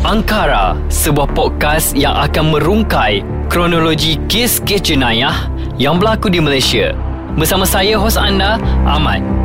Angkara, 0.00 0.74
sebuah 0.90 1.30
podcast 1.36 1.94
yang 1.94 2.16
akan 2.18 2.56
merungkai 2.56 3.22
kronologi 3.46 4.18
kes-kes 4.26 4.82
jenayah 4.82 5.46
yang 5.78 6.02
berlaku 6.02 6.26
di 6.26 6.42
Malaysia. 6.42 6.96
Bersama 7.38 7.62
saya, 7.62 7.94
hos 7.94 8.18
anda, 8.18 8.58
Ahmad. 8.82 9.39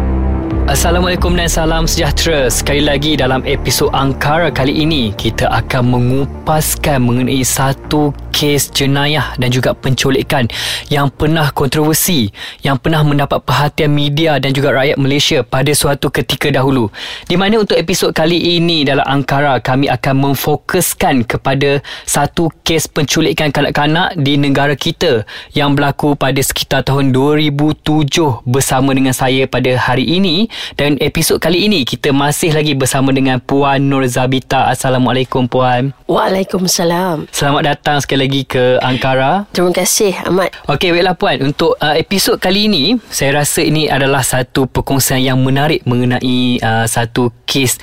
Assalamualaikum 0.65 1.37
dan 1.37 1.45
salam 1.45 1.85
sejahtera. 1.85 2.49
Sekali 2.49 2.81
lagi 2.81 3.13
dalam 3.13 3.45
episod 3.45 3.93
Angkara 3.93 4.49
kali 4.49 4.73
ini, 4.81 5.13
kita 5.13 5.45
akan 5.45 5.93
mengupaskan 5.93 7.05
mengenai 7.05 7.45
satu 7.45 8.09
kes 8.33 8.73
jenayah 8.73 9.37
dan 9.37 9.53
juga 9.53 9.77
penculikan 9.77 10.49
yang 10.89 11.13
pernah 11.13 11.53
kontroversi, 11.53 12.33
yang 12.65 12.81
pernah 12.81 13.05
mendapat 13.05 13.45
perhatian 13.45 13.93
media 13.93 14.41
dan 14.41 14.57
juga 14.57 14.73
rakyat 14.73 14.97
Malaysia 14.97 15.39
pada 15.45 15.69
suatu 15.69 16.09
ketika 16.09 16.49
dahulu. 16.49 16.89
Di 17.29 17.37
mana 17.37 17.61
untuk 17.61 17.77
episod 17.77 18.09
kali 18.11 18.57
ini 18.57 18.83
dalam 18.83 19.05
Angkara, 19.05 19.61
kami 19.61 19.85
akan 19.85 20.33
memfokuskan 20.33 21.29
kepada 21.29 21.79
satu 22.09 22.49
kes 22.65 22.89
penculikan 22.89 23.53
kanak-kanak 23.53 24.17
di 24.17 24.33
negara 24.35 24.73
kita 24.73 25.29
yang 25.53 25.77
berlaku 25.77 26.17
pada 26.17 26.41
sekitar 26.41 26.81
tahun 26.81 27.13
2007 27.13 28.43
bersama 28.49 28.97
dengan 28.97 29.13
saya 29.13 29.45
pada 29.45 29.77
hari 29.77 30.09
ini 30.09 30.51
dan 30.79 30.97
episod 31.03 31.37
kali 31.37 31.67
ini 31.67 31.85
kita 31.85 32.09
masih 32.15 32.55
lagi 32.55 32.73
bersama 32.73 33.11
dengan 33.11 33.37
Puan 33.37 33.81
Nur 33.85 34.03
Zabita. 34.09 34.71
Assalamualaikum 34.71 35.45
Puan. 35.45 35.93
Waalaikumsalam. 36.09 37.29
Selamat 37.29 37.75
datang 37.75 37.97
sekali 38.01 38.25
lagi 38.25 38.41
ke 38.47 38.79
Ankara. 38.79 39.45
Terima 39.53 39.73
kasih 39.75 40.13
Ahmad. 40.25 40.53
Okey, 40.65 40.95
baiklah 40.95 41.17
puan. 41.17 41.37
Untuk 41.43 41.77
uh, 41.77 41.93
episod 41.93 42.39
kali 42.39 42.71
ini, 42.71 42.97
saya 43.11 43.43
rasa 43.43 43.61
ini 43.61 43.85
adalah 43.85 44.23
satu 44.23 44.65
perkongsian 44.65 45.21
yang 45.21 45.37
menarik 45.43 45.83
mengenai 45.83 46.57
uh, 46.63 46.85
satu 46.87 47.29
kes 47.45 47.77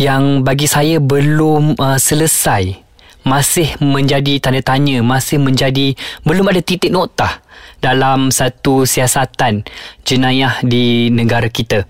yang 0.00 0.42
bagi 0.42 0.66
saya 0.66 0.98
belum 0.98 1.76
uh, 1.76 1.98
selesai. 2.00 2.80
Masih 3.24 3.72
menjadi 3.80 4.36
tanda 4.36 4.60
tanya, 4.60 5.00
masih 5.00 5.40
menjadi 5.40 5.96
belum 6.28 6.44
ada 6.52 6.60
titik 6.60 6.92
noktah 6.92 7.43
dalam 7.84 8.32
satu 8.32 8.88
siasatan 8.88 9.60
jenayah 10.08 10.56
di 10.64 11.12
negara 11.12 11.52
kita. 11.52 11.84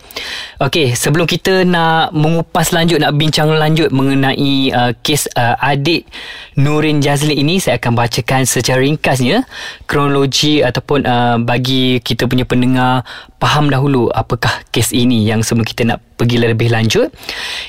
Okey, 0.58 0.98
sebelum 0.98 1.30
kita 1.30 1.62
nak 1.62 2.10
mengupas 2.10 2.74
lanjut 2.74 2.98
nak 2.98 3.14
bincang 3.14 3.54
lanjut 3.54 3.94
mengenai 3.94 4.74
uh, 4.74 4.90
kes 5.06 5.30
uh, 5.38 5.54
adik 5.62 6.10
Nurin 6.58 6.98
Jazli 6.98 7.38
ini, 7.38 7.62
saya 7.62 7.78
akan 7.78 7.94
bacakan 7.94 8.42
secara 8.46 8.82
ringkasnya 8.82 9.46
kronologi 9.86 10.62
ataupun 10.62 11.06
uh, 11.06 11.36
bagi 11.38 12.02
kita 12.02 12.26
punya 12.26 12.42
pendengar 12.42 13.06
faham 13.38 13.68
dahulu 13.68 14.08
apakah 14.08 14.50
kes 14.72 14.90
ini 14.96 15.26
yang 15.28 15.44
sebelum 15.44 15.68
kita 15.68 15.82
nak 15.84 15.98
pergi 16.18 16.40
lebih 16.40 16.72
lanjut. 16.72 17.10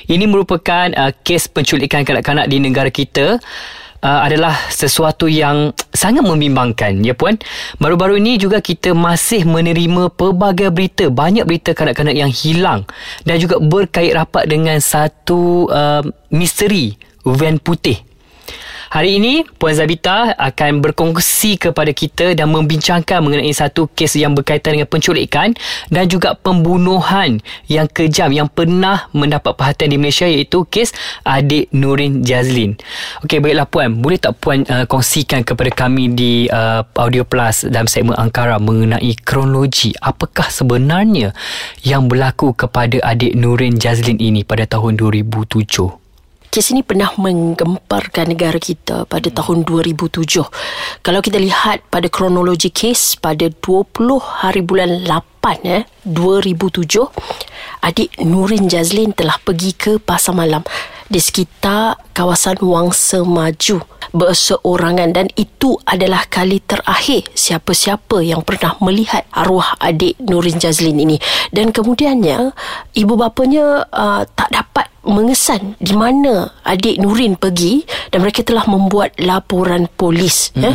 Ini 0.06 0.24
merupakan 0.26 0.90
uh, 0.94 1.12
kes 1.22 1.52
penculikan 1.52 2.02
kanak-kanak 2.02 2.46
di 2.50 2.58
negara 2.58 2.90
kita 2.90 3.38
uh, 4.02 4.20
adalah 4.24 4.54
sesuatu 4.72 5.30
yang 5.30 5.72
sangat 5.96 6.24
membimbangkan 6.24 7.00
ya 7.04 7.12
puan. 7.12 7.38
Baru-baru 7.78 8.18
ini 8.20 8.40
juga 8.40 8.60
kita 8.64 8.92
masih 8.92 9.46
menerima 9.46 10.12
pelbagai 10.12 10.72
berita, 10.72 11.04
banyak 11.08 11.44
berita 11.46 11.72
kanak-kanak 11.72 12.16
yang 12.16 12.32
hilang 12.32 12.88
dan 13.24 13.36
juga 13.38 13.60
berkait 13.62 14.12
rapat 14.12 14.48
dengan 14.48 14.80
satu 14.80 15.70
uh, 15.70 16.02
misteri 16.32 16.96
van 17.26 17.58
putih 17.58 18.15
Hari 18.96 19.20
ini 19.20 19.44
Puan 19.60 19.76
Zabita 19.76 20.32
akan 20.40 20.80
berkongsi 20.80 21.60
kepada 21.60 21.92
kita 21.92 22.32
dan 22.32 22.48
membincangkan 22.48 23.20
mengenai 23.20 23.52
satu 23.52 23.92
kes 23.92 24.16
yang 24.16 24.32
berkaitan 24.32 24.72
dengan 24.72 24.88
penculikan 24.88 25.52
dan 25.92 26.08
juga 26.08 26.32
pembunuhan 26.32 27.36
yang 27.68 27.92
kejam 27.92 28.32
yang 28.32 28.48
pernah 28.48 29.04
mendapat 29.12 29.52
perhatian 29.52 29.92
di 29.92 30.00
Malaysia 30.00 30.24
iaitu 30.24 30.64
kes 30.64 30.96
adik 31.28 31.68
Nurin 31.76 32.24
Jazlin. 32.24 32.80
Okey 33.20 33.36
baiklah 33.44 33.68
Puan, 33.68 34.00
boleh 34.00 34.16
tak 34.16 34.40
Puan 34.40 34.64
uh, 34.64 34.88
kongsikan 34.88 35.44
kepada 35.44 35.68
kami 35.76 36.16
di 36.16 36.48
uh, 36.48 36.80
Audio 36.96 37.28
Plus 37.28 37.68
dalam 37.68 37.92
segmen 37.92 38.16
Angkara 38.16 38.56
mengenai 38.56 39.12
kronologi 39.20 39.92
apakah 40.00 40.48
sebenarnya 40.48 41.36
yang 41.84 42.08
berlaku 42.08 42.56
kepada 42.56 42.96
adik 43.04 43.36
Nurin 43.36 43.76
Jazlin 43.76 44.16
ini 44.16 44.40
pada 44.40 44.64
tahun 44.64 44.96
2007? 44.96 46.05
Kes 46.56 46.72
ini 46.72 46.80
pernah 46.80 47.12
menggemparkan 47.20 48.32
negara 48.32 48.56
kita 48.56 49.04
pada 49.04 49.28
tahun 49.28 49.68
2007. 49.68 50.24
Kalau 51.04 51.20
kita 51.20 51.36
lihat 51.36 51.84
pada 51.92 52.08
kronologi 52.08 52.72
kes 52.72 53.20
pada 53.20 53.52
20 53.52 53.92
hari 54.16 54.64
bulan 54.64 55.04
8 55.04 55.68
eh 55.68 55.84
2007 56.08 57.12
adik 57.84 58.08
Nurin 58.24 58.72
Jazlin 58.72 59.12
telah 59.12 59.36
pergi 59.36 59.76
ke 59.76 59.92
pasar 60.00 60.32
malam 60.32 60.64
di 61.12 61.20
sekitar 61.20 62.00
kawasan 62.16 62.56
Wangsa 62.64 63.20
Maju 63.20 63.84
berseorangan. 64.16 65.12
Dan 65.12 65.28
itu 65.36 65.76
adalah 65.84 66.24
kali 66.24 66.64
terakhir 66.64 67.28
siapa-siapa 67.36 68.24
yang 68.24 68.40
pernah 68.40 68.80
melihat 68.80 69.28
arwah 69.28 69.76
adik 69.76 70.16
Nurin 70.24 70.56
Jazlin 70.56 70.96
ini. 70.96 71.20
Dan 71.52 71.68
kemudiannya 71.68 72.56
ibu 72.96 73.12
bapanya 73.12 73.84
uh, 73.92 74.24
tak 74.24 74.48
dapat 74.56 74.95
mengesan 75.06 75.78
di 75.78 75.94
mana 75.94 76.50
adik 76.66 76.98
Nurin 76.98 77.38
pergi 77.38 77.86
dan 78.10 78.26
mereka 78.26 78.42
telah 78.42 78.66
membuat 78.66 79.14
laporan 79.22 79.86
polis 79.86 80.50
mm-hmm. 80.52 80.66
eh. 80.66 80.74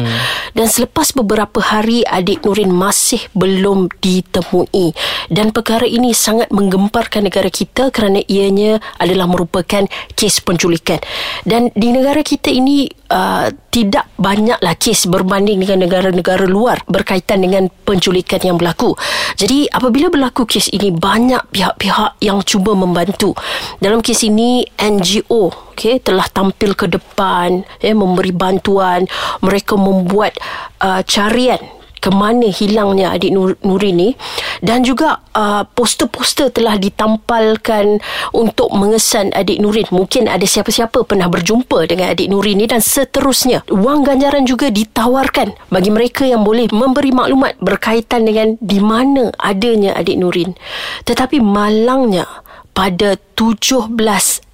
Dan 0.56 0.72
selepas 0.72 1.12
beberapa 1.12 1.60
hari 1.60 2.08
adik 2.08 2.48
Nurin 2.48 2.72
masih 2.72 3.20
belum 3.36 3.92
ditemui. 4.00 4.96
Dan 5.28 5.52
perkara 5.52 5.84
ini 5.84 6.16
sangat 6.16 6.48
menggemparkan 6.56 7.28
negara 7.28 7.52
kita 7.52 7.92
kerana 7.92 8.24
ianya 8.32 8.80
adalah 8.96 9.28
merupakan 9.28 9.84
kes 10.16 10.40
penculikan. 10.42 11.04
Dan 11.44 11.70
di 11.76 11.92
negara 11.92 12.24
kita 12.24 12.48
ini 12.48 12.88
uh, 13.12 13.52
tidak 13.72 14.08
banyaklah 14.16 14.76
kes 14.80 15.12
berbanding 15.12 15.64
dengan 15.64 15.88
negara-negara 15.88 16.48
luar 16.48 16.80
berkaitan 16.88 17.44
dengan 17.44 17.68
penculikan 17.84 18.40
yang 18.40 18.56
berlaku. 18.56 18.96
Jadi 19.36 19.68
apabila 19.68 20.08
berlaku 20.08 20.48
kes 20.48 20.72
ini 20.72 20.92
banyak 20.96 21.52
pihak-pihak 21.52 22.24
yang 22.24 22.40
cuba 22.48 22.76
membantu. 22.76 23.36
Dalam 23.84 24.00
kes 24.00 24.22
sini 24.22 24.62
NGO 24.78 25.71
okay, 25.74 25.96
telah 26.02 26.28
tampil 26.30 26.76
ke 26.76 26.88
depan 26.88 27.64
eh, 27.80 27.96
memberi 27.96 28.32
bantuan. 28.36 29.06
Mereka 29.42 29.76
membuat 29.76 30.38
uh, 30.84 31.02
carian 31.04 31.60
ke 32.02 32.10
mana 32.10 32.50
hilangnya 32.50 33.14
adik 33.14 33.30
Nur, 33.30 33.54
Nuri 33.62 33.94
ni. 33.94 34.10
Dan 34.58 34.82
juga 34.82 35.22
uh, 35.38 35.64
poster-poster 35.70 36.50
telah 36.50 36.76
ditampalkan 36.82 38.02
untuk 38.34 38.74
mengesan 38.74 39.30
adik 39.38 39.62
Nurin. 39.62 39.86
Mungkin 39.94 40.26
ada 40.26 40.44
siapa-siapa 40.44 41.06
pernah 41.06 41.30
berjumpa 41.30 41.86
dengan 41.86 42.12
adik 42.18 42.28
Nurin 42.34 42.58
ni 42.58 42.66
dan 42.66 42.82
seterusnya. 42.82 43.62
Wang 43.70 44.02
ganjaran 44.02 44.50
juga 44.50 44.74
ditawarkan 44.74 45.70
bagi 45.70 45.94
mereka 45.94 46.26
yang 46.26 46.42
boleh 46.42 46.66
memberi 46.74 47.14
maklumat 47.14 47.62
berkaitan 47.62 48.26
dengan 48.26 48.58
di 48.58 48.82
mana 48.82 49.30
adanya 49.38 49.94
adik 49.94 50.18
Nurin. 50.18 50.58
Tetapi 51.06 51.38
malangnya 51.38 52.26
pada 52.72 53.20
17 53.36 53.92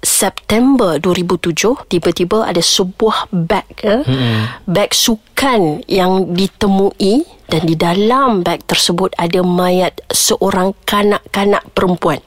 September 0.02 0.98
2007 0.98 1.86
tiba-tiba 1.86 2.46
ada 2.46 2.58
sebuah 2.58 3.30
bag 3.30 3.68
eh, 3.86 4.02
hmm. 4.02 4.66
bag 4.66 4.90
sukan 4.90 5.86
yang 5.86 6.34
ditemui 6.34 7.22
dan 7.48 7.62
di 7.64 7.78
dalam 7.78 8.44
bag 8.44 8.60
tersebut 8.66 9.14
ada 9.16 9.40
mayat 9.40 10.02
seorang 10.10 10.74
kanak-kanak 10.84 11.64
perempuan 11.72 12.20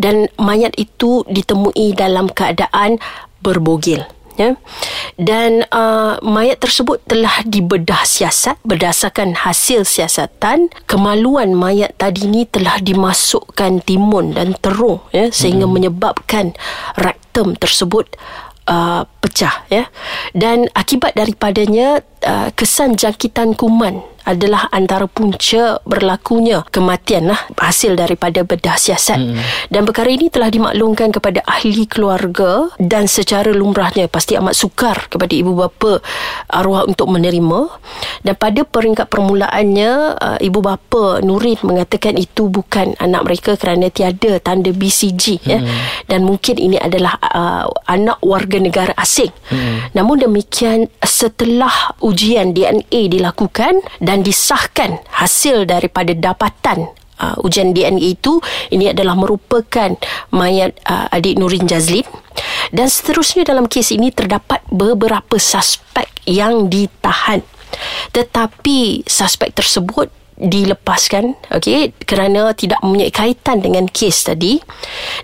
dan 0.00 0.32
mayat 0.40 0.72
itu 0.80 1.22
ditemui 1.28 1.92
dalam 1.94 2.32
keadaan 2.32 2.96
berbogil 3.44 4.02
ya 4.38 4.54
dan 5.18 5.66
uh, 5.74 6.16
mayat 6.22 6.62
tersebut 6.62 7.02
telah 7.10 7.42
dibedah 7.42 8.06
siasat 8.06 8.54
berdasarkan 8.62 9.34
hasil 9.34 9.82
siasatan 9.82 10.70
kemaluan 10.86 11.58
mayat 11.58 11.98
tadi 11.98 12.30
ni 12.30 12.46
telah 12.46 12.78
dimasukkan 12.78 13.82
timun 13.82 14.38
dan 14.38 14.54
terung 14.62 15.02
ya 15.10 15.34
sehingga 15.34 15.66
hmm. 15.66 15.74
menyebabkan 15.74 16.54
rektum 16.94 17.58
tersebut 17.58 18.14
uh, 18.70 19.02
pecah 19.18 19.66
ya 19.72 19.90
dan 20.38 20.70
akibat 20.78 21.18
daripadanya 21.18 22.06
uh, 22.22 22.54
kesan 22.54 22.94
jangkitan 22.94 23.58
kuman 23.58 24.06
adalah 24.28 24.68
antara 24.68 25.08
punca 25.08 25.80
berlakunya 25.88 26.60
kematian 26.68 27.32
lah 27.32 27.40
hasil 27.56 27.96
daripada 27.96 28.44
bedah 28.44 28.76
siasat 28.76 29.16
hmm. 29.16 29.72
dan 29.72 29.88
perkara 29.88 30.12
ini 30.12 30.28
telah 30.28 30.52
dimaklumkan 30.52 31.08
kepada 31.08 31.40
ahli 31.48 31.88
keluarga 31.88 32.68
dan 32.76 33.08
secara 33.08 33.48
lumrahnya 33.56 34.04
pasti 34.12 34.36
amat 34.36 34.52
sukar 34.52 35.08
kepada 35.08 35.32
ibu 35.32 35.56
bapa 35.56 36.04
arwah 36.52 36.84
untuk 36.84 37.08
menerima 37.08 37.72
dan 38.20 38.34
pada 38.36 38.68
peringkat 38.68 39.08
permulaannya 39.08 39.90
uh, 40.20 40.38
ibu 40.44 40.60
bapa 40.60 41.24
Nurin 41.24 41.56
mengatakan 41.64 42.20
itu 42.20 42.52
bukan 42.52 42.92
anak 43.00 43.24
mereka 43.24 43.56
kerana 43.56 43.88
tiada 43.88 44.36
tanda 44.44 44.68
BCG 44.68 45.24
ya. 45.48 45.58
hmm. 45.58 45.64
ya 45.64 45.72
dan 46.12 46.28
mungkin 46.28 46.60
ini 46.60 46.76
adalah 46.76 47.16
uh, 47.22 47.64
anak 47.88 48.20
warga 48.20 48.60
negara 48.60 48.92
asing 49.00 49.32
hmm. 49.48 49.96
namun 49.96 50.20
demikian 50.20 50.92
setelah 51.00 51.96
ujian 52.04 52.52
DNA 52.52 53.08
dilakukan 53.08 53.80
dan 54.02 54.17
dan 54.18 54.26
disahkan 54.26 54.98
hasil 55.14 55.62
daripada 55.62 56.10
dapatan 56.10 56.90
uh, 57.22 57.38
ujian 57.46 57.70
DNA 57.70 58.18
itu 58.18 58.42
ini 58.74 58.90
adalah 58.90 59.14
merupakan 59.14 59.94
mayat 60.34 60.74
uh, 60.90 61.06
adik 61.14 61.38
Nurin 61.38 61.70
Jazlin. 61.70 62.02
Dan 62.74 62.90
seterusnya 62.90 63.46
dalam 63.46 63.70
kes 63.70 63.94
ini 63.94 64.10
terdapat 64.10 64.66
beberapa 64.74 65.38
suspek 65.38 66.10
yang 66.26 66.66
ditahan. 66.66 67.46
Tetapi 68.10 69.06
suspek 69.06 69.54
tersebut 69.54 70.10
dilepaskan 70.38 71.34
okey 71.58 71.92
kerana 72.06 72.54
tidak 72.54 72.78
mempunyai 72.80 73.10
kaitan 73.10 73.58
dengan 73.58 73.90
kes 73.90 74.30
tadi. 74.30 74.62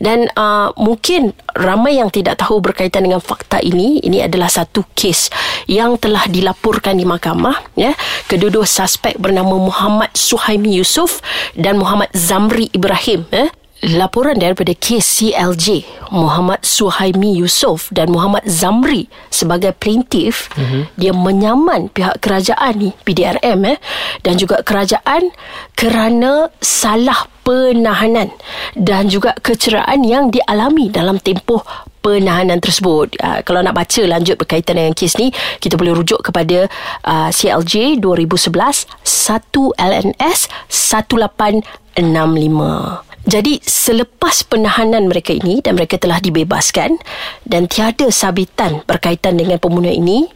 Dan 0.02 0.26
uh, 0.34 0.74
mungkin 0.74 1.32
ramai 1.54 2.02
yang 2.02 2.10
tidak 2.10 2.42
tahu 2.42 2.58
berkaitan 2.58 3.06
dengan 3.06 3.22
fakta 3.22 3.62
ini 3.62 4.02
ini 4.02 4.20
adalah 4.20 4.50
satu 4.50 4.82
kes 4.92 5.30
yang 5.70 5.96
telah 5.96 6.26
dilaporkan 6.26 6.98
di 6.98 7.06
mahkamah 7.06 7.78
ya. 7.78 7.94
Kedua-dua 8.26 8.66
suspek 8.66 9.16
bernama 9.16 9.56
Muhammad 9.56 10.10
Suhaimi 10.12 10.74
Yusof 10.76 11.22
dan 11.54 11.78
Muhammad 11.78 12.10
Zamri 12.12 12.68
Ibrahim 12.74 13.24
ya 13.30 13.48
laporan 13.92 14.40
daripada 14.40 14.72
kes 14.72 15.20
CLJ 15.20 15.84
Muhammad 16.08 16.64
Suhaimi 16.64 17.36
Yusof 17.36 17.92
dan 17.92 18.08
Muhammad 18.08 18.48
Zamri 18.48 19.12
sebagai 19.28 19.76
plaintiff 19.76 20.48
mm-hmm. 20.56 20.82
dia 20.96 21.12
menyaman 21.12 21.92
pihak 21.92 22.24
kerajaan 22.24 22.80
ni 22.80 22.96
PDRM 23.04 23.60
eh 23.68 23.76
dan 24.24 24.40
juga 24.40 24.64
kerajaan 24.64 25.28
kerana 25.76 26.48
salah 26.64 27.28
penahanan 27.44 28.32
dan 28.72 29.12
juga 29.12 29.36
kecederaan 29.44 30.00
yang 30.00 30.32
dialami 30.32 30.88
dalam 30.88 31.20
tempoh 31.20 31.60
penahanan 32.04 32.60
tersebut. 32.60 33.16
Uh, 33.20 33.40
kalau 33.44 33.62
nak 33.64 33.72
baca 33.72 34.04
lanjut 34.04 34.36
berkaitan 34.36 34.76
dengan 34.76 34.92
kes 34.92 35.16
ni, 35.16 35.32
kita 35.60 35.76
boleh 35.80 35.96
rujuk 35.96 36.20
kepada 36.20 36.68
uh, 37.04 37.30
CLJ 37.32 38.00
2011 38.00 38.86
1 39.00 39.80
LNS 39.80 40.48
1865. 40.68 43.13
Jadi 43.24 43.60
selepas 43.64 44.44
penahanan 44.44 45.08
mereka 45.08 45.32
ini 45.32 45.64
dan 45.64 45.80
mereka 45.80 45.96
telah 45.96 46.20
dibebaskan 46.20 47.00
dan 47.48 47.64
tiada 47.64 48.12
sabitan 48.12 48.84
berkaitan 48.84 49.40
dengan 49.40 49.56
pembunuhan 49.56 49.96
ini, 49.96 50.28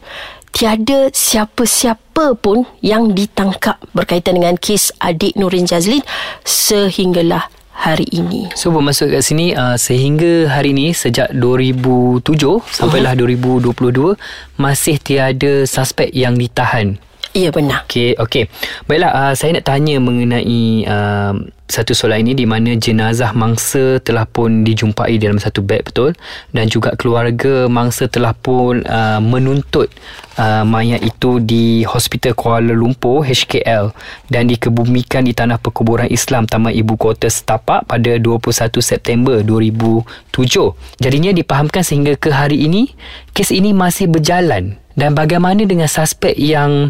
tiada 0.49 1.13
siapa-siapa 1.13 2.33
pun 2.41 2.65
yang 2.81 3.13
ditangkap 3.13 3.77
berkaitan 3.93 4.41
dengan 4.41 4.57
kes 4.57 4.89
adik 4.97 5.37
Nurin 5.37 5.69
Jazlin 5.69 6.01
sehinggalah 6.41 7.47
hari 7.79 8.09
ini. 8.11 8.51
So 8.59 8.75
bermaksud 8.75 9.07
kat 9.07 9.23
sini 9.23 9.55
uh, 9.55 9.79
sehingga 9.79 10.51
hari 10.51 10.75
ini 10.75 10.91
sejak 10.91 11.31
2007 11.31 12.27
sampailah 12.67 13.15
uh-huh. 13.15 13.71
2022 13.71 14.19
masih 14.59 14.99
tiada 14.99 15.63
suspek 15.63 16.11
yang 16.11 16.35
ditahan. 16.35 16.99
Ya 17.39 17.49
benar. 17.55 17.87
Okey, 17.87 18.19
okey. 18.19 18.51
Baiklah, 18.83 19.11
uh, 19.15 19.33
saya 19.33 19.55
nak 19.55 19.63
tanya 19.63 19.95
mengenai 20.03 20.83
uh, 20.83 21.33
satu 21.69 21.93
soalan 21.93 22.25
ini 22.25 22.33
di 22.33 22.45
mana 22.49 22.73
jenazah 22.73 23.29
mangsa 23.37 24.01
telah 24.01 24.25
pun 24.25 24.65
dijumpai 24.65 25.21
dalam 25.21 25.37
satu 25.37 25.61
beg 25.61 25.85
betul 25.85 26.17
dan 26.49 26.65
juga 26.65 26.97
keluarga 26.97 27.69
mangsa 27.69 28.09
telah 28.09 28.33
pun 28.33 28.81
uh, 28.89 29.21
menuntut 29.21 29.87
uh, 30.41 30.65
mayat 30.65 31.05
itu 31.05 31.37
di 31.37 31.85
Hospital 31.85 32.33
Kuala 32.33 32.73
Lumpur 32.73 33.21
HKL 33.21 33.93
dan 34.33 34.49
dikebumikan 34.49 35.29
di 35.29 35.37
tanah 35.37 35.61
perkuburan 35.61 36.09
Islam 36.09 36.49
Taman 36.49 36.73
Ibu 36.73 36.97
Kota 36.97 37.29
Setapak 37.29 37.85
pada 37.85 38.17
21 38.17 38.49
September 38.81 39.45
2007. 39.45 40.09
Jadinya 40.97 41.31
dipahamkan 41.37 41.85
sehingga 41.85 42.17
ke 42.17 42.33
hari 42.33 42.65
ini 42.65 42.89
kes 43.37 43.53
ini 43.53 43.77
masih 43.77 44.09
berjalan 44.09 44.81
dan 44.97 45.13
bagaimana 45.13 45.63
dengan 45.69 45.87
suspek 45.87 46.33
yang 46.33 46.89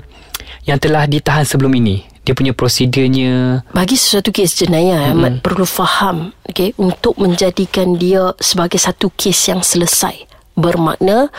yang 0.70 0.78
telah 0.78 1.10
ditahan 1.10 1.42
sebelum 1.50 1.74
ini? 1.82 2.06
Dia 2.22 2.38
punya 2.38 2.54
prosedurnya 2.54 3.66
bagi 3.74 3.98
sesuatu 3.98 4.30
kes 4.30 4.62
jenayah 4.62 5.18
mm-hmm. 5.18 5.42
perlu 5.42 5.66
faham 5.66 6.30
okay, 6.46 6.78
untuk 6.78 7.18
menjadikan 7.18 7.98
dia 7.98 8.38
sebagai 8.38 8.78
satu 8.78 9.10
kes 9.10 9.50
yang 9.50 9.66
selesai 9.66 10.30
bermakna 10.54 11.34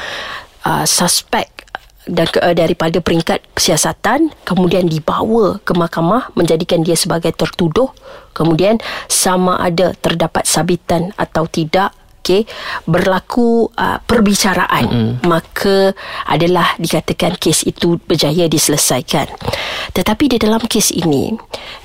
uh, 0.67 0.83
suspek 0.83 1.47
dan 2.11 2.27
uh, 2.43 2.57
daripada 2.59 2.99
peringkat 2.99 3.39
siasatan 3.55 4.35
kemudian 4.43 4.91
dibawa 4.91 5.63
ke 5.63 5.79
mahkamah 5.79 6.35
menjadikan 6.35 6.83
dia 6.83 6.99
sebagai 6.99 7.31
tertuduh 7.39 7.95
kemudian 8.35 8.83
sama 9.07 9.63
ada 9.63 9.95
terdapat 9.95 10.43
sabitan 10.43 11.15
atau 11.15 11.47
tidak 11.47 11.95
okey 12.21 12.45
berlaku 12.85 13.73
uh, 13.75 13.99
perbicaraan 14.05 14.85
mm-hmm. 14.87 15.15
maka 15.27 15.97
adalah 16.29 16.77
dikatakan 16.77 17.41
kes 17.41 17.65
itu 17.65 17.97
berjaya 18.05 18.47
diselesaikan 18.47 19.27
tetapi 19.97 20.31
di 20.31 20.39
dalam 20.39 20.61
kes 20.69 20.93
ini 20.93 21.35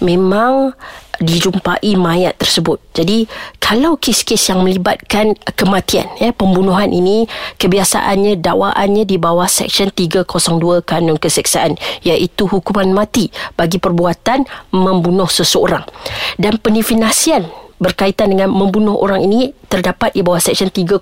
memang 0.03 0.75
dijumpai 1.19 1.95
mayat 1.95 2.35
tersebut. 2.35 2.79
Jadi 2.95 3.27
kalau 3.59 3.95
kes-kes 3.95 4.51
yang 4.51 4.63
melibatkan 4.63 5.35
kematian 5.55 6.07
ya 6.19 6.35
pembunuhan 6.35 6.91
ini 6.91 7.27
kebiasaannya 7.59 8.39
dakwaannya 8.39 9.03
di 9.07 9.15
bawah 9.15 9.47
seksyen 9.47 9.91
302 9.91 10.83
kanun 10.83 11.17
keseksaan 11.19 11.79
iaitu 12.03 12.47
hukuman 12.49 12.91
mati 12.91 13.31
bagi 13.55 13.79
perbuatan 13.79 14.47
membunuh 14.75 15.29
seseorang. 15.29 15.87
Dan 16.35 16.59
pendefinisian 16.59 17.47
berkaitan 17.77 18.31
dengan 18.31 18.51
membunuh 18.51 18.95
orang 18.95 19.23
ini 19.23 19.51
terdapat 19.67 20.15
di 20.15 20.23
bawah 20.23 20.39
Seksyen 20.39 20.71
300 20.71 20.99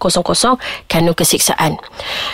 Kanun 0.89 1.15
Keseksaan. 1.15 1.77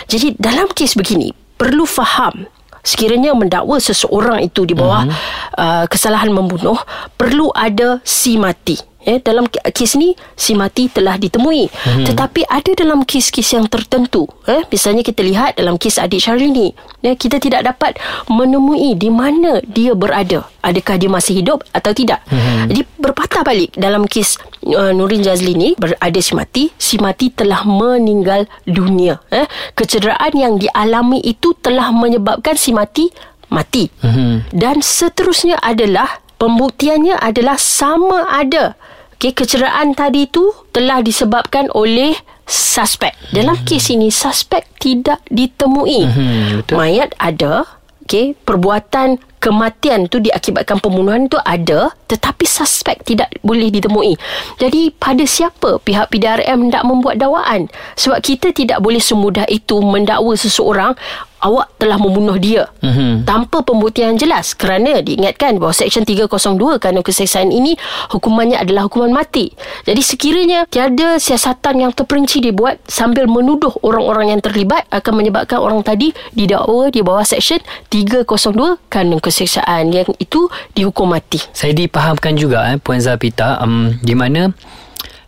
Jadi 0.08 0.36
dalam 0.40 0.68
kes 0.72 0.96
begini 0.96 1.32
perlu 1.60 1.84
faham 1.84 2.48
sekiranya 2.80 3.36
mendakwa 3.36 3.76
seseorang 3.76 4.40
itu 4.40 4.64
di 4.64 4.72
bawah 4.72 5.04
uh-huh. 5.04 5.60
uh, 5.60 5.84
kesalahan 5.84 6.32
membunuh 6.32 6.80
perlu 7.20 7.52
ada 7.52 8.00
si 8.08 8.40
mati 8.40 8.89
eh 9.08 9.16
dalam 9.20 9.48
kes 9.48 9.96
ni 9.96 10.12
si 10.36 10.52
mati 10.52 10.92
telah 10.92 11.16
ditemui 11.16 11.72
hmm. 11.72 12.04
tetapi 12.04 12.44
ada 12.44 12.76
dalam 12.76 13.00
kes-kes 13.08 13.56
yang 13.56 13.64
tertentu 13.64 14.28
eh 14.44 14.60
misalnya 14.68 15.00
kita 15.00 15.24
lihat 15.24 15.56
dalam 15.56 15.80
kes 15.80 15.96
adik 15.96 16.20
Syarlini 16.20 16.76
eh 17.00 17.16
kita 17.16 17.40
tidak 17.40 17.64
dapat 17.64 17.96
menemui 18.28 18.92
di 19.00 19.08
mana 19.08 19.64
dia 19.64 19.96
berada 19.96 20.44
adakah 20.60 21.00
dia 21.00 21.08
masih 21.08 21.40
hidup 21.40 21.64
atau 21.72 21.96
tidak 21.96 22.20
hmm. 22.28 22.68
jadi 22.68 22.82
berpatah 23.00 23.40
balik 23.40 23.72
dalam 23.72 24.04
kes 24.04 24.36
uh, 24.68 24.92
Nurin 24.92 25.24
Jazli 25.24 25.56
ni 25.56 25.72
berada 25.80 26.20
si 26.20 26.36
mati 26.36 26.68
si 26.76 27.00
mati 27.00 27.32
telah 27.32 27.64
meninggal 27.64 28.44
dunia 28.68 29.24
eh 29.32 29.48
kecederaan 29.72 30.36
yang 30.36 30.54
dialami 30.60 31.24
itu 31.24 31.56
telah 31.64 31.88
menyebabkan 31.88 32.52
si 32.60 32.76
mati 32.76 33.08
mati 33.48 33.88
hmm. 34.04 34.52
dan 34.52 34.84
seterusnya 34.84 35.56
adalah 35.58 36.20
pembuktiannya 36.40 37.20
adalah 37.20 37.60
sama 37.60 38.28
ada 38.32 38.78
Okay, 39.20 39.36
kecederaan 39.36 39.92
tadi 39.92 40.24
itu 40.24 40.48
telah 40.72 41.04
disebabkan 41.04 41.68
oleh 41.76 42.16
suspek. 42.48 43.12
Dalam 43.36 43.52
hmm. 43.52 43.68
kes 43.68 43.92
ini, 43.92 44.08
suspek 44.08 44.64
tidak 44.80 45.20
ditemui. 45.28 46.08
Hmm, 46.08 46.64
Mayat 46.72 47.12
ada. 47.20 47.68
Okay, 48.08 48.32
perbuatan 48.32 49.20
kematian 49.40 50.06
tu 50.06 50.20
diakibatkan 50.20 50.78
pembunuhan 50.78 51.26
tu 51.26 51.40
ada 51.42 51.90
tetapi 52.06 52.44
suspek 52.44 53.00
tidak 53.02 53.32
boleh 53.40 53.72
ditemui. 53.72 54.14
Jadi 54.60 54.92
pada 54.94 55.24
siapa 55.24 55.80
pihak 55.80 56.12
PDRM 56.12 56.68
hendak 56.68 56.84
membuat 56.84 57.16
dakwaan? 57.16 57.72
Sebab 57.96 58.20
kita 58.20 58.52
tidak 58.52 58.82
boleh 58.84 59.00
semudah 59.00 59.48
itu 59.48 59.80
mendakwa 59.80 60.36
seseorang 60.36 60.92
awak 61.40 61.72
telah 61.80 61.96
membunuh 61.96 62.36
dia 62.36 62.68
mm-hmm. 62.84 63.24
tanpa 63.24 63.64
pembuktian 63.64 64.20
jelas 64.20 64.52
kerana 64.52 65.00
diingatkan 65.00 65.56
bahawa 65.56 65.72
Seksyen 65.72 66.04
302 66.04 66.76
kanun 66.76 67.00
keseksaan 67.00 67.48
ini 67.48 67.80
hukumannya 68.12 68.60
adalah 68.60 68.86
hukuman 68.86 69.08
mati. 69.08 69.56
Jadi 69.88 70.02
sekiranya 70.04 70.68
tiada 70.68 71.16
siasatan 71.16 71.88
yang 71.88 71.92
terperinci 71.96 72.44
dibuat 72.44 72.84
sambil 72.84 73.24
menuduh 73.24 73.72
orang-orang 73.80 74.36
yang 74.36 74.40
terlibat 74.44 74.84
akan 74.92 75.12
menyebabkan 75.16 75.58
orang 75.58 75.80
tadi 75.80 76.12
didakwa 76.36 76.92
di 76.92 77.00
bawah 77.00 77.24
Seksyen 77.24 77.64
302 77.88 78.92
kanun 78.92 79.16
keseksaan 79.16 79.29
yang 79.30 80.10
itu 80.18 80.50
dihukum 80.74 81.10
mati. 81.10 81.40
Saya 81.54 81.72
dipahamkan 81.72 82.34
juga 82.36 82.66
eh, 82.74 82.78
Puan 82.78 83.00
Zapita 83.00 83.62
um, 83.62 83.94
di 84.02 84.14
mana 84.18 84.50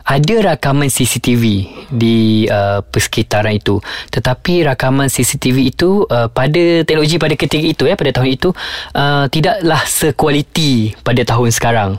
ada 0.02 0.54
rakaman 0.54 0.90
CCTV 0.90 1.42
di 1.90 2.46
uh, 2.50 2.82
persekitaran 2.82 3.54
itu. 3.54 3.78
Tetapi 4.10 4.66
rakaman 4.66 5.06
CCTV 5.06 5.72
itu 5.72 6.04
uh, 6.10 6.26
pada 6.26 6.82
teknologi 6.82 7.16
pada 7.22 7.34
ketika 7.38 7.62
itu 7.62 7.84
ya 7.86 7.94
pada 7.94 8.10
tahun 8.10 8.34
itu 8.34 8.50
uh, 8.94 9.24
tidaklah 9.30 9.82
sekualiti 9.86 10.94
pada 11.06 11.22
tahun 11.22 11.48
sekarang. 11.54 11.90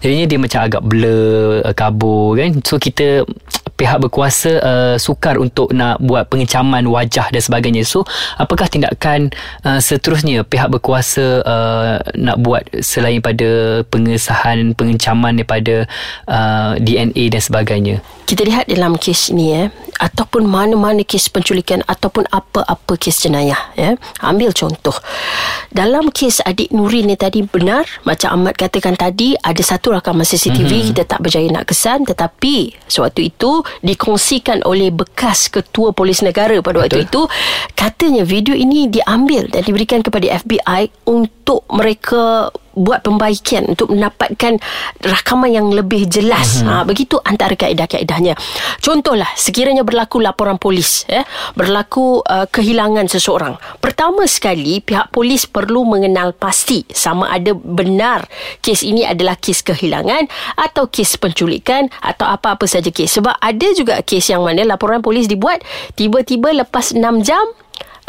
Jadinya 0.00 0.26
dia 0.26 0.38
macam 0.40 0.60
agak 0.64 0.82
blur 0.82 1.62
uh, 1.62 1.74
kabur 1.76 2.40
kan? 2.40 2.50
So 2.64 2.80
kita 2.80 3.28
pihak 3.74 3.98
berkuasa 4.02 4.50
uh, 4.62 4.96
sukar 4.98 5.38
untuk 5.38 5.74
nak 5.74 5.98
buat 5.98 6.28
pengecaman 6.30 6.86
wajah 6.86 7.30
dan 7.34 7.42
sebagainya 7.42 7.82
so 7.82 8.06
apakah 8.38 8.70
tindakan 8.70 9.34
uh, 9.66 9.82
seterusnya 9.82 10.46
pihak 10.46 10.70
berkuasa 10.70 11.42
uh, 11.42 11.98
nak 12.14 12.36
buat 12.42 12.62
selain 12.80 13.18
pada 13.18 13.82
pengesahan 13.88 14.72
pengecaman 14.74 15.36
daripada 15.38 15.86
uh, 16.30 16.78
DNA 16.78 17.28
dan 17.32 17.42
sebagainya. 17.42 17.96
Kita 18.24 18.46
lihat 18.46 18.70
dalam 18.70 18.96
kes 18.96 19.34
ini 19.34 19.66
eh 19.66 19.68
ataupun 20.00 20.48
mana-mana 20.48 21.04
kes 21.04 21.28
penculikan 21.28 21.84
ataupun 21.84 22.24
apa-apa 22.32 22.96
kes 22.96 23.28
jenayah 23.28 23.60
ya 23.76 23.94
ambil 24.24 24.50
contoh 24.56 24.94
dalam 25.68 26.08
kes 26.08 26.40
adik 26.42 26.72
Nurin 26.72 27.12
ni 27.12 27.16
tadi 27.18 27.44
benar 27.44 27.84
macam 28.08 28.40
Ahmad 28.40 28.56
katakan 28.56 28.96
tadi 28.96 29.36
ada 29.36 29.60
satu 29.60 29.92
rakaman 29.92 30.24
CCTV 30.24 30.64
mm-hmm. 30.64 30.88
kita 30.94 31.02
tak 31.04 31.20
berjaya 31.20 31.46
nak 31.52 31.68
kesan 31.68 32.08
tetapi 32.08 32.72
sewaktu 32.88 33.28
itu 33.28 33.51
dikongsikan 33.84 34.64
oleh 34.64 34.88
bekas 34.88 35.52
ketua 35.52 35.92
polis 35.92 36.24
negara 36.24 36.56
pada 36.64 36.80
Betul. 36.80 36.82
waktu 36.86 36.98
itu 37.04 37.20
katanya 37.76 38.22
video 38.24 38.56
ini 38.56 38.88
diambil 38.88 39.52
dan 39.52 39.62
diberikan 39.68 40.00
kepada 40.00 40.40
FBI 40.40 40.88
untuk 41.04 41.66
mereka 41.68 42.48
buat 42.72 43.04
pembaikan 43.04 43.72
untuk 43.72 43.92
mendapatkan 43.92 44.58
rakaman 45.00 45.50
yang 45.52 45.68
lebih 45.72 46.08
jelas. 46.08 46.64
Uh-huh. 46.64 46.82
Ha, 46.82 46.88
begitu 46.88 47.20
antara 47.22 47.52
kaedah-kaedahnya. 47.56 48.36
Contohlah, 48.80 49.28
sekiranya 49.36 49.84
berlaku 49.84 50.20
laporan 50.20 50.56
polis, 50.56 51.04
eh, 51.08 51.24
berlaku 51.54 52.24
uh, 52.24 52.48
kehilangan 52.48 53.06
seseorang. 53.08 53.56
Pertama 53.78 54.24
sekali, 54.24 54.80
pihak 54.80 55.12
polis 55.12 55.44
perlu 55.44 55.84
mengenal 55.84 56.32
pasti 56.36 56.84
sama 56.90 57.28
ada 57.30 57.52
benar 57.54 58.26
kes 58.64 58.82
ini 58.82 59.06
adalah 59.06 59.36
kes 59.38 59.62
kehilangan 59.62 60.28
atau 60.58 60.88
kes 60.88 61.20
penculikan 61.20 61.88
atau 62.00 62.26
apa-apa 62.26 62.64
saja 62.64 62.88
kes. 62.88 63.20
Sebab 63.20 63.36
ada 63.38 63.68
juga 63.76 64.00
kes 64.02 64.32
yang 64.32 64.42
mana 64.42 64.64
laporan 64.64 65.04
polis 65.04 65.28
dibuat 65.28 65.60
tiba-tiba 65.94 66.52
lepas 66.64 66.94
6 66.94 67.00
jam, 67.22 67.44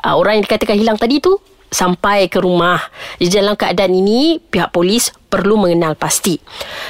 uh, 0.03 0.15
orang 0.15 0.39
yang 0.39 0.45
dikatakan 0.45 0.77
hilang 0.79 0.97
tadi 0.99 1.19
tu 1.19 1.37
sampai 1.73 2.29
ke 2.29 2.37
rumah. 2.37 2.77
Di 3.17 3.27
dalam 3.33 3.57
keadaan 3.57 3.91
ini, 3.97 4.37
pihak 4.37 4.69
polis 4.69 5.09
perlu 5.27 5.57
mengenal 5.57 5.97
pasti. 5.97 6.37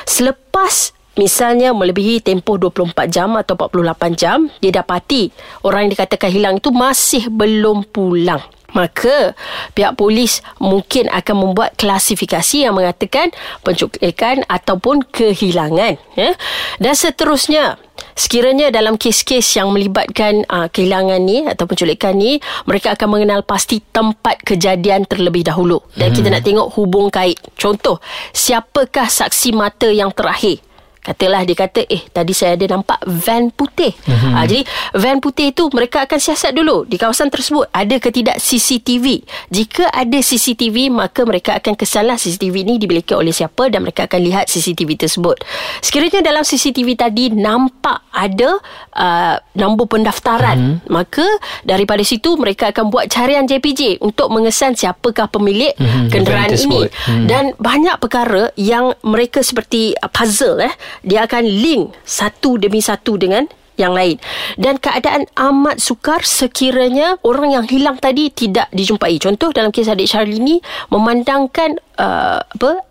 Selepas 0.03 0.91
misalnya 1.15 1.71
melebihi 1.71 2.19
tempoh 2.19 2.59
24 2.59 3.07
jam 3.07 3.39
atau 3.39 3.55
48 3.55 4.19
jam, 4.19 4.51
dia 4.59 4.75
dapati 4.75 5.31
orang 5.63 5.87
yang 5.87 5.91
dikatakan 5.95 6.29
hilang 6.29 6.55
itu 6.59 6.69
masih 6.69 7.31
belum 7.31 7.87
pulang. 7.87 8.43
Maka 8.73 9.37
pihak 9.77 9.93
polis 9.93 10.41
mungkin 10.57 11.05
akan 11.13 11.35
membuat 11.37 11.77
klasifikasi 11.77 12.65
yang 12.65 12.73
mengatakan 12.73 13.29
penculikan 13.61 14.41
ataupun 14.49 15.05
kehilangan. 15.13 16.01
Ya? 16.17 16.33
Dan 16.81 16.93
seterusnya, 16.97 17.77
Sekiranya 18.13 18.69
dalam 18.69 18.97
kes-kes 18.97 19.57
yang 19.57 19.73
melibatkan 19.73 20.45
uh, 20.49 20.69
kehilangan 20.69 21.19
ni 21.21 21.45
atau 21.45 21.65
penculikan 21.65 22.13
ni, 22.17 22.37
mereka 22.65 22.93
akan 22.93 23.19
mengenal 23.19 23.41
pasti 23.45 23.81
tempat 23.81 24.41
kejadian 24.45 25.05
terlebih 25.05 25.45
dahulu. 25.45 25.81
Dan 25.97 26.13
hmm. 26.13 26.17
kita 26.17 26.27
nak 26.29 26.43
tengok 26.45 26.67
hubung 26.77 27.09
kait. 27.09 27.37
Contoh, 27.57 28.01
siapakah 28.33 29.09
saksi 29.09 29.53
mata 29.53 29.89
yang 29.89 30.13
terakhir? 30.13 30.61
Katalah 31.03 31.43
dia 31.43 31.51
kata 31.51 31.83
Eh 31.83 32.07
tadi 32.15 32.31
saya 32.31 32.55
ada 32.55 32.79
nampak 32.79 33.03
Van 33.03 33.51
putih 33.51 33.91
mm-hmm. 33.91 34.33
ha, 34.39 34.47
Jadi 34.47 34.63
Van 34.95 35.19
putih 35.19 35.51
itu 35.51 35.67
Mereka 35.67 36.07
akan 36.07 36.15
siasat 36.15 36.55
dulu 36.55 36.87
Di 36.87 36.95
kawasan 36.95 37.27
tersebut 37.27 37.67
Ada 37.75 37.99
ke 37.99 38.07
tidak 38.15 38.39
CCTV 38.39 39.19
Jika 39.51 39.91
ada 39.91 40.15
CCTV 40.15 40.87
Maka 40.87 41.27
mereka 41.27 41.59
akan 41.59 41.75
kesanlah 41.75 42.15
CCTV 42.15 42.63
ini 42.63 42.79
Dimiliki 42.79 43.11
oleh 43.11 43.35
siapa 43.35 43.67
Dan 43.67 43.83
mereka 43.83 44.07
akan 44.07 44.19
lihat 44.23 44.47
CCTV 44.47 44.95
tersebut 44.95 45.43
Sekiranya 45.83 46.23
dalam 46.23 46.47
CCTV 46.47 46.95
tadi 46.95 47.35
Nampak 47.35 48.07
ada 48.15 48.63
uh, 48.95 49.35
Nombor 49.59 49.91
pendaftaran 49.91 50.79
mm-hmm. 50.79 50.87
Maka 50.87 51.27
Daripada 51.67 51.99
situ 52.07 52.39
Mereka 52.39 52.71
akan 52.71 52.87
buat 52.87 53.11
carian 53.11 53.43
JPJ 53.43 53.99
Untuk 53.99 54.31
mengesan 54.31 54.79
Siapakah 54.79 55.27
pemilik 55.27 55.75
mm-hmm. 55.75 56.07
Kenderaan 56.07 56.55
ini 56.55 56.87
mm-hmm. 56.87 57.27
Dan 57.27 57.51
banyak 57.59 57.99
perkara 57.99 58.55
Yang 58.55 58.95
mereka 59.03 59.43
seperti 59.43 59.99
Puzzle 60.15 60.63
eh 60.63 60.73
dia 61.01 61.25
akan 61.25 61.43
link 61.47 61.97
satu 62.05 62.61
demi 62.61 62.83
satu 62.83 63.17
dengan 63.17 63.49
yang 63.73 63.93
lain 63.93 64.21
dan 64.61 64.77
keadaan 64.77 65.25
amat 65.33 65.81
sukar 65.81 66.21
sekiranya 66.21 67.17
orang 67.25 67.57
yang 67.57 67.65
hilang 67.65 67.97
tadi 67.97 68.29
tidak 68.29 68.69
dijumpai 68.69 69.17
contoh 69.17 69.49
dalam 69.49 69.73
kes 69.73 69.89
adik 69.89 70.05
Syarlini 70.05 70.61
memandangkan 70.93 71.81
uh, 71.97 72.41
apa 72.45 72.85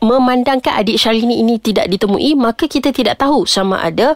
memandangkan 0.00 0.80
adik 0.80 0.96
Syarlini 1.02 1.42
ini 1.42 1.58
tidak 1.58 1.90
ditemui 1.90 2.38
maka 2.38 2.70
kita 2.70 2.94
tidak 2.94 3.18
tahu 3.18 3.42
sama 3.42 3.82
ada 3.82 4.14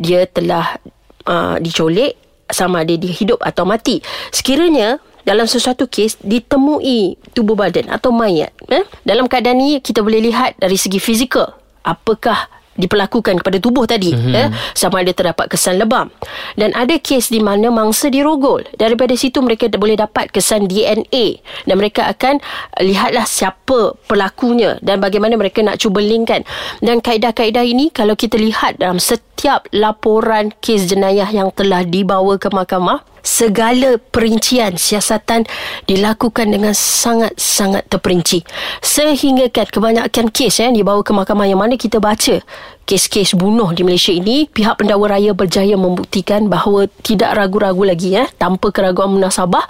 dia 0.00 0.24
telah 0.24 0.80
uh, 1.28 1.60
dicolik 1.60 2.16
sama 2.48 2.82
ada 2.82 2.96
dia 2.96 3.12
hidup 3.12 3.38
atau 3.44 3.68
mati 3.68 4.00
sekiranya 4.32 4.98
dalam 5.28 5.44
sesuatu 5.44 5.84
kes 5.86 6.16
ditemui 6.24 7.20
tubuh 7.36 7.52
badan 7.54 7.92
atau 7.92 8.10
mayat 8.10 8.50
eh? 8.72 8.82
dalam 9.04 9.28
keadaan 9.28 9.60
ini 9.60 9.84
kita 9.84 10.00
boleh 10.00 10.24
lihat 10.24 10.56
dari 10.56 10.80
segi 10.80 10.96
fizikal 10.96 11.52
apakah 11.84 12.48
diperlakukan 12.78 13.42
kepada 13.42 13.58
tubuh 13.58 13.84
tadi 13.84 14.14
mm-hmm. 14.14 14.34
eh, 14.38 14.48
sama 14.78 15.02
ada 15.02 15.10
terdapat 15.10 15.50
kesan 15.50 15.82
lebam. 15.82 16.08
Dan 16.54 16.70
ada 16.78 16.94
kes 17.02 17.34
di 17.34 17.42
mana 17.42 17.68
mangsa 17.74 18.06
dirogol. 18.06 18.62
Daripada 18.78 19.18
situ 19.18 19.42
mereka 19.42 19.66
boleh 19.80 19.96
dapat 19.96 20.30
kesan 20.30 20.68
DNA 20.68 21.40
dan 21.64 21.74
mereka 21.80 22.04
akan 22.12 22.38
lihatlah 22.84 23.24
siapa 23.24 23.96
pelakunya 24.04 24.76
dan 24.84 25.00
bagaimana 25.00 25.40
mereka 25.40 25.64
nak 25.64 25.80
cuba 25.80 26.04
linkkan 26.04 26.44
dan 26.84 27.00
kaedah-kaedah 27.00 27.64
ini 27.64 27.88
kalau 27.88 28.12
kita 28.12 28.36
lihat 28.36 28.76
dalam 28.76 29.00
setiap 29.00 29.64
laporan 29.72 30.52
kes 30.60 30.90
jenayah 30.90 31.28
yang 31.32 31.48
telah 31.56 31.80
dibawa 31.86 32.36
ke 32.36 32.52
mahkamah 32.52 33.00
segala 33.20 33.96
perincian 33.98 34.76
siasatan 34.76 35.46
dilakukan 35.86 36.50
dengan 36.50 36.72
sangat-sangat 36.76 37.86
terperinci. 37.88 38.44
Sehingga 38.80 39.48
kan 39.52 39.68
kebanyakan 39.68 40.32
kes 40.32 40.60
yang 40.60 40.76
dibawa 40.76 41.00
ke 41.04 41.12
mahkamah 41.14 41.46
yang 41.48 41.60
mana 41.60 41.78
kita 41.78 42.02
baca 42.02 42.42
kes-kes 42.90 43.38
bunuh 43.38 43.70
di 43.70 43.86
Malaysia 43.86 44.10
ini 44.10 44.50
pihak 44.50 44.82
pendakwa 44.82 45.14
raya 45.14 45.30
berjaya 45.30 45.78
membuktikan 45.78 46.50
bahawa 46.50 46.90
tidak 47.06 47.38
ragu-ragu 47.38 47.86
lagi 47.86 48.18
ya 48.18 48.26
tanpa 48.34 48.74
keraguan 48.74 49.14
munasabah 49.14 49.62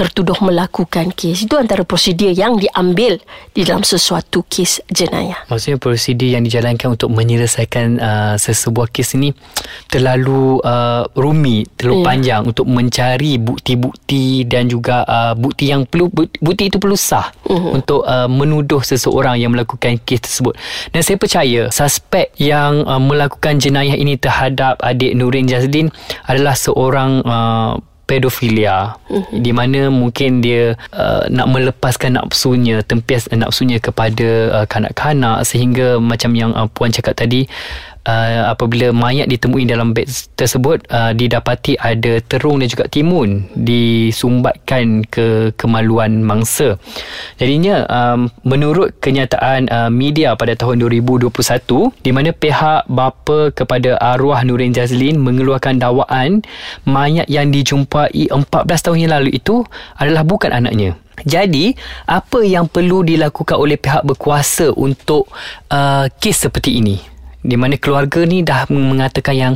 tertuduh 0.00 0.40
melakukan 0.40 1.12
kes. 1.12 1.44
Itu 1.44 1.60
antara 1.60 1.84
prosedur 1.84 2.32
yang 2.32 2.56
diambil 2.56 3.20
di 3.52 3.68
dalam 3.68 3.84
sesuatu 3.84 4.40
kes 4.48 4.80
jenayah. 4.88 5.44
Maksudnya 5.52 5.76
prosedur 5.76 6.24
yang 6.24 6.40
dijalankan 6.40 6.96
untuk 6.96 7.12
menyelesaikan 7.12 8.00
uh, 8.00 8.34
sesebuah 8.40 8.88
kes 8.88 9.20
ini 9.20 9.36
terlalu 9.92 10.56
uh, 10.64 11.04
rumit, 11.12 11.68
terlalu 11.76 12.00
yeah. 12.00 12.06
panjang 12.08 12.40
untuk 12.48 12.64
mencari 12.64 13.36
bukti-bukti 13.36 14.48
dan 14.48 14.72
juga 14.72 15.04
uh, 15.04 15.36
bukti 15.36 15.68
yang 15.68 15.84
perlu 15.84 16.08
bukti 16.40 16.72
itu 16.72 16.80
perlu 16.80 16.96
sah 16.96 17.28
uh-huh. 17.44 17.76
untuk 17.76 18.00
uh, 18.08 18.24
menuduh 18.24 18.80
seseorang 18.80 19.36
yang 19.36 19.52
melakukan 19.52 20.00
kes 20.00 20.24
tersebut. 20.24 20.56
Dan 20.96 21.04
saya 21.04 21.20
percaya 21.20 21.68
suspek 21.68 22.32
yang 22.40 22.88
uh, 22.88 22.96
melakukan 22.96 23.60
jenayah 23.60 24.00
ini 24.00 24.16
terhadap 24.16 24.80
adik 24.80 25.12
Nurin 25.12 25.44
Jazlin 25.44 25.92
adalah 26.24 26.56
seorang 26.56 27.20
uh, 27.28 27.76
pedofilia 28.10 28.98
mm-hmm. 29.06 29.38
di 29.38 29.50
mana 29.54 29.80
mungkin 29.86 30.42
dia 30.42 30.74
uh, 30.90 31.30
nak 31.30 31.46
melepaskan 31.46 32.18
nafsunya 32.18 32.82
tempias 32.82 33.30
nafsunya 33.30 33.78
kepada 33.78 34.50
uh, 34.50 34.66
kanak-kanak 34.66 35.46
sehingga 35.46 36.02
macam 36.02 36.34
yang 36.34 36.50
uh, 36.58 36.66
puan 36.66 36.90
cakap 36.90 37.14
tadi 37.14 37.46
uh, 38.06 38.52
apabila 38.52 38.92
mayat 38.94 39.28
ditemui 39.28 39.68
dalam 39.68 39.92
beg 39.92 40.08
tersebut 40.36 40.84
uh, 40.88 41.12
didapati 41.12 41.76
ada 41.76 42.20
terung 42.24 42.60
dan 42.62 42.68
juga 42.70 42.86
timun 42.88 43.44
disumbatkan 43.56 45.04
ke 45.08 45.52
kemaluan 45.56 46.24
mangsa. 46.24 46.80
Jadinya 47.36 47.84
um, 47.88 48.32
menurut 48.46 48.96
kenyataan 49.02 49.68
uh, 49.68 49.90
media 49.92 50.36
pada 50.36 50.56
tahun 50.56 50.80
2021 50.80 51.32
di 52.00 52.10
mana 52.14 52.30
pihak 52.32 52.88
bapa 52.88 53.52
kepada 53.52 53.98
arwah 54.00 54.40
Nurin 54.46 54.72
Jazlin 54.72 55.20
mengeluarkan 55.20 55.80
dakwaan 55.80 56.44
mayat 56.86 57.28
yang 57.28 57.52
dijumpai 57.52 58.32
14 58.32 58.40
tahun 58.66 58.98
yang 59.02 59.12
lalu 59.20 59.36
itu 59.36 59.64
adalah 59.98 60.24
bukan 60.24 60.52
anaknya. 60.52 60.96
Jadi, 61.20 61.76
apa 62.08 62.40
yang 62.40 62.64
perlu 62.64 63.04
dilakukan 63.04 63.60
oleh 63.60 63.76
pihak 63.76 64.08
berkuasa 64.08 64.72
untuk 64.72 65.28
uh, 65.68 66.08
kes 66.16 66.48
seperti 66.48 66.80
ini? 66.80 67.09
Di 67.40 67.56
mana 67.56 67.76
keluarga 67.80 68.24
ni 68.24 68.44
dah 68.44 68.68
mengatakan 68.68 69.34
yang 69.36 69.54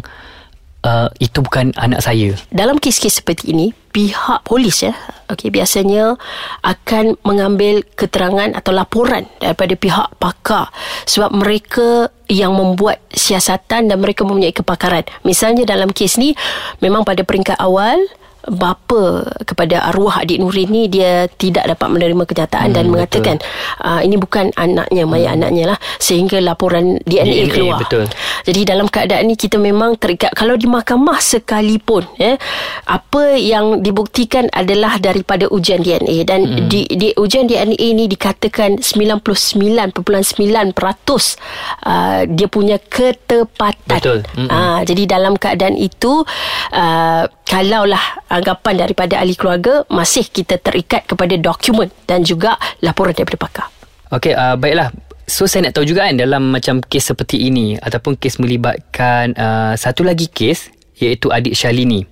uh, 0.84 1.08
itu 1.18 1.40
bukan 1.40 1.72
anak 1.80 2.04
saya. 2.04 2.36
Dalam 2.52 2.76
kes-kes 2.76 3.24
seperti 3.24 3.56
ini, 3.56 3.72
pihak 3.90 4.44
polis 4.44 4.84
ya, 4.84 4.92
okey 5.32 5.48
biasanya 5.48 6.20
akan 6.60 7.16
mengambil 7.24 7.82
keterangan 7.96 8.52
atau 8.52 8.70
laporan 8.76 9.26
daripada 9.40 9.74
pihak 9.74 10.08
pakar 10.20 10.68
sebab 11.08 11.32
mereka 11.32 12.12
yang 12.28 12.52
membuat 12.56 13.00
siasatan 13.12 13.88
dan 13.88 13.96
mereka 14.00 14.22
mempunyai 14.24 14.52
kepakaran. 14.52 15.04
Misalnya 15.24 15.64
dalam 15.64 15.90
kes 15.90 16.20
ni 16.20 16.36
memang 16.84 17.02
pada 17.04 17.24
peringkat 17.24 17.56
awal 17.60 18.00
bapa 18.48 19.24
kepada 19.48 19.88
arwah 19.88 20.20
adik 20.20 20.40
Nurin 20.40 20.68
ni 20.68 20.88
dia 20.88 21.28
tidak 21.40 21.64
dapat 21.64 21.88
menerima 21.88 22.24
kenyataan 22.28 22.68
hmm, 22.72 22.76
dan 22.76 22.84
mengatakan 22.92 23.36
uh, 23.80 24.04
ini 24.04 24.20
bukan 24.20 24.52
anaknya 24.56 25.08
mayat 25.08 25.32
hmm. 25.32 25.36
anaknya 25.40 25.64
lah 25.74 25.78
sehingga 25.96 26.40
laporan 26.44 27.00
DNA, 27.08 27.48
DNA 27.48 27.52
keluar. 27.52 27.80
Betul. 27.80 28.04
Jadi 28.44 28.60
dalam 28.68 28.86
keadaan 28.92 29.24
ni 29.28 29.36
kita 29.40 29.56
memang 29.56 29.96
terikat 29.96 30.36
kalau 30.36 30.60
di 30.60 30.68
mahkamah 30.68 31.20
sekalipun 31.20 32.04
ya 32.20 32.36
apa 32.84 33.40
yang 33.40 33.80
dibuktikan 33.80 34.48
adalah 34.52 35.00
daripada 35.00 35.48
ujian 35.48 35.80
DNA 35.80 36.16
dan 36.28 36.44
hmm. 36.44 36.68
di, 36.68 36.84
di 36.92 37.08
ujian 37.16 37.48
DNA 37.48 37.80
ini 37.80 38.04
dikatakan 38.08 38.80
99.9% 38.80 40.04
uh, 40.04 42.20
dia 42.28 42.48
punya 42.48 42.76
ketepatan. 42.76 44.00
Betul. 44.00 44.20
Hmm. 44.36 44.48
Uh, 44.48 44.80
jadi 44.84 45.16
dalam 45.16 45.40
keadaan 45.40 45.76
itu 45.80 46.24
uh, 46.72 47.24
kalaulah 47.44 48.23
anggapan 48.34 48.74
daripada 48.82 49.22
ahli 49.22 49.38
keluarga 49.38 49.86
masih 49.86 50.26
kita 50.26 50.58
terikat 50.58 51.06
kepada 51.06 51.38
dokumen 51.38 51.94
dan 52.10 52.26
juga 52.26 52.58
laporan 52.82 53.14
daripada 53.14 53.38
pakar. 53.38 53.66
Okey, 54.10 54.34
uh, 54.34 54.58
baiklah. 54.58 54.90
So 55.24 55.48
saya 55.48 55.70
nak 55.70 55.80
tahu 55.80 55.88
juga 55.88 56.04
kan 56.04 56.20
dalam 56.20 56.52
macam 56.52 56.84
kes 56.84 57.14
seperti 57.14 57.48
ini 57.48 57.80
ataupun 57.80 58.20
kes 58.20 58.36
melibatkan 58.42 59.32
uh, 59.38 59.72
satu 59.72 60.04
lagi 60.04 60.28
kes 60.28 60.68
iaitu 61.00 61.32
adik 61.32 61.56
Shalini. 61.56 62.04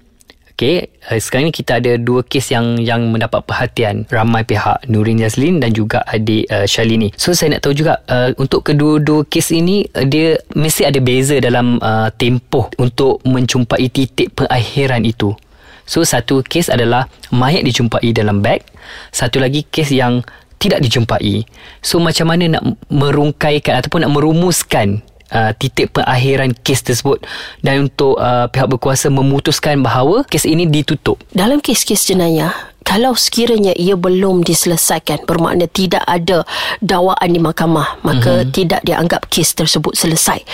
Okey, 0.56 0.88
uh, 1.10 1.18
sekarang 1.20 1.50
ni 1.50 1.52
kita 1.52 1.76
ada 1.76 2.00
dua 2.00 2.24
kes 2.24 2.48
yang 2.54 2.80
yang 2.80 3.12
mendapat 3.12 3.44
perhatian 3.44 4.08
ramai 4.08 4.48
pihak 4.48 4.88
Nurin 4.88 5.20
Jazlin 5.20 5.60
dan 5.60 5.76
juga 5.76 6.00
adik 6.08 6.48
uh, 6.48 6.64
Shalini. 6.64 7.12
So 7.20 7.36
saya 7.36 7.58
nak 7.58 7.68
tahu 7.68 7.76
juga 7.76 8.00
uh, 8.08 8.32
untuk 8.40 8.64
kedua-dua 8.64 9.28
kes 9.28 9.52
ini 9.52 9.84
uh, 9.92 10.08
dia 10.08 10.40
mesti 10.56 10.88
ada 10.88 10.96
beza 11.02 11.36
dalam 11.36 11.76
uh, 11.84 12.08
tempoh 12.16 12.72
untuk 12.80 13.20
menjumpai 13.28 13.92
titik 13.92 14.32
perakhiran 14.32 15.04
itu. 15.04 15.36
So 15.84 16.06
satu 16.06 16.40
kes 16.44 16.70
adalah 16.70 17.10
mayat 17.34 17.66
dijumpai 17.66 18.14
dalam 18.14 18.40
beg, 18.40 18.62
satu 19.10 19.42
lagi 19.42 19.66
kes 19.66 19.90
yang 19.90 20.22
tidak 20.62 20.78
dijumpai. 20.86 21.42
So 21.82 21.98
macam 21.98 22.30
mana 22.30 22.58
nak 22.58 22.62
merungkaikan 22.86 23.82
ataupun 23.82 24.06
nak 24.06 24.14
merumuskan 24.14 25.02
uh, 25.34 25.50
titik 25.58 25.90
perakhiran 25.90 26.54
kes 26.54 26.86
tersebut 26.86 27.24
dan 27.64 27.90
untuk 27.90 28.14
uh, 28.20 28.46
pihak 28.46 28.70
berkuasa 28.70 29.10
memutuskan 29.10 29.82
bahawa 29.82 30.22
kes 30.28 30.46
ini 30.46 30.68
ditutup. 30.68 31.18
Dalam 31.34 31.58
kes-kes 31.58 32.06
jenayah, 32.06 32.54
kalau 32.92 33.16
sekiranya 33.16 33.72
ia 33.72 33.96
belum 33.96 34.44
diselesaikan 34.44 35.24
bermakna 35.24 35.64
tidak 35.64 36.04
ada 36.04 36.44
dakwaan 36.84 37.32
di 37.32 37.40
mahkamah 37.40 38.04
maka 38.04 38.44
mm-hmm. 38.44 38.52
tidak 38.52 38.84
dianggap 38.84 39.32
kes 39.32 39.56
tersebut 39.56 39.96
selesai 39.96 40.44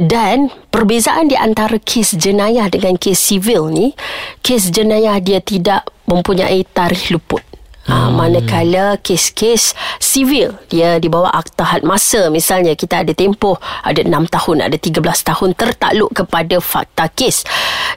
dan 0.00 0.48
perbezaan 0.72 1.28
di 1.28 1.36
antara 1.36 1.76
kes 1.76 2.16
jenayah 2.16 2.72
dengan 2.72 2.96
kes 2.96 3.20
sivil 3.20 3.68
ni 3.68 3.92
kes 4.40 4.72
jenayah 4.72 5.20
dia 5.20 5.44
tidak 5.44 5.84
mempunyai 6.08 6.64
tarikh 6.64 7.12
luput 7.12 7.44
Ha, 7.82 8.06
hmm. 8.06 8.14
manakala 8.14 8.94
kes-kes 9.02 9.74
sivil 9.98 10.54
dia 10.70 11.02
di 11.02 11.10
bawah 11.10 11.34
akta 11.34 11.66
had 11.66 11.82
masa 11.82 12.30
misalnya 12.30 12.78
kita 12.78 13.02
ada 13.02 13.10
tempoh 13.10 13.58
ada 13.82 14.06
6 14.06 14.06
tahun 14.30 14.56
ada 14.70 14.78
13 14.78 15.02
tahun 15.02 15.50
tertakluk 15.58 16.14
kepada 16.14 16.62
fakta 16.62 17.10
kes 17.10 17.42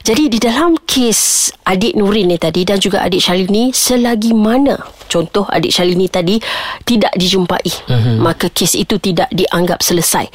jadi 0.02 0.26
di 0.26 0.42
dalam 0.42 0.74
kes 0.82 1.54
adik 1.62 1.94
Nurin 1.94 2.34
ni 2.34 2.38
tadi 2.38 2.66
dan 2.66 2.82
juga 2.82 3.06
adik 3.06 3.22
Shalini 3.22 3.70
selagi 3.70 4.34
mana 4.34 4.74
contoh 5.06 5.46
adik 5.48 5.72
Shalini 5.72 6.06
tadi 6.10 6.38
tidak 6.84 7.14
dijumpai. 7.16 7.64
Hmm. 7.86 8.18
maka 8.18 8.50
kes 8.50 8.74
itu 8.74 8.98
tidak 8.98 9.30
dianggap 9.30 9.80
selesai. 9.82 10.26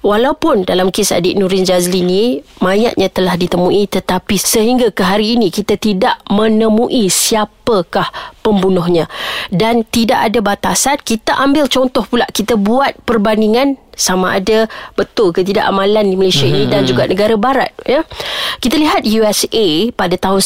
Walaupun 0.00 0.64
dalam 0.64 0.88
kes 0.88 1.12
adik 1.12 1.36
Nurin 1.36 1.64
Jazli 1.64 2.00
ni 2.00 2.40
mayatnya 2.64 3.12
telah 3.12 3.36
ditemui 3.36 3.84
tetapi 3.88 4.36
sehingga 4.40 4.88
ke 4.90 5.04
hari 5.04 5.36
ini 5.36 5.52
kita 5.52 5.76
tidak 5.76 6.20
menemui 6.32 7.08
siapakah 7.12 8.08
pembunuhnya. 8.40 9.08
Dan 9.52 9.84
tidak 9.88 10.32
ada 10.32 10.40
batasan 10.40 10.96
kita 11.00 11.36
ambil 11.36 11.68
contoh 11.68 12.04
pula 12.04 12.24
kita 12.32 12.56
buat 12.56 12.96
perbandingan 13.04 13.76
sama 13.94 14.38
ada 14.38 14.66
betul 14.98 15.30
ke 15.30 15.42
tidak 15.42 15.66
amalan 15.66 16.06
di 16.10 16.16
Malaysia 16.18 16.46
mm-hmm. 16.46 16.62
ini 16.66 16.70
dan 16.70 16.80
mhm. 16.84 16.88
juga 16.90 17.02
negara 17.08 17.34
barat 17.38 17.70
ya 17.86 18.02
kita 18.60 18.78
lihat 18.78 19.02
USA 19.06 19.90
pada 19.94 20.14
tahun 20.18 20.40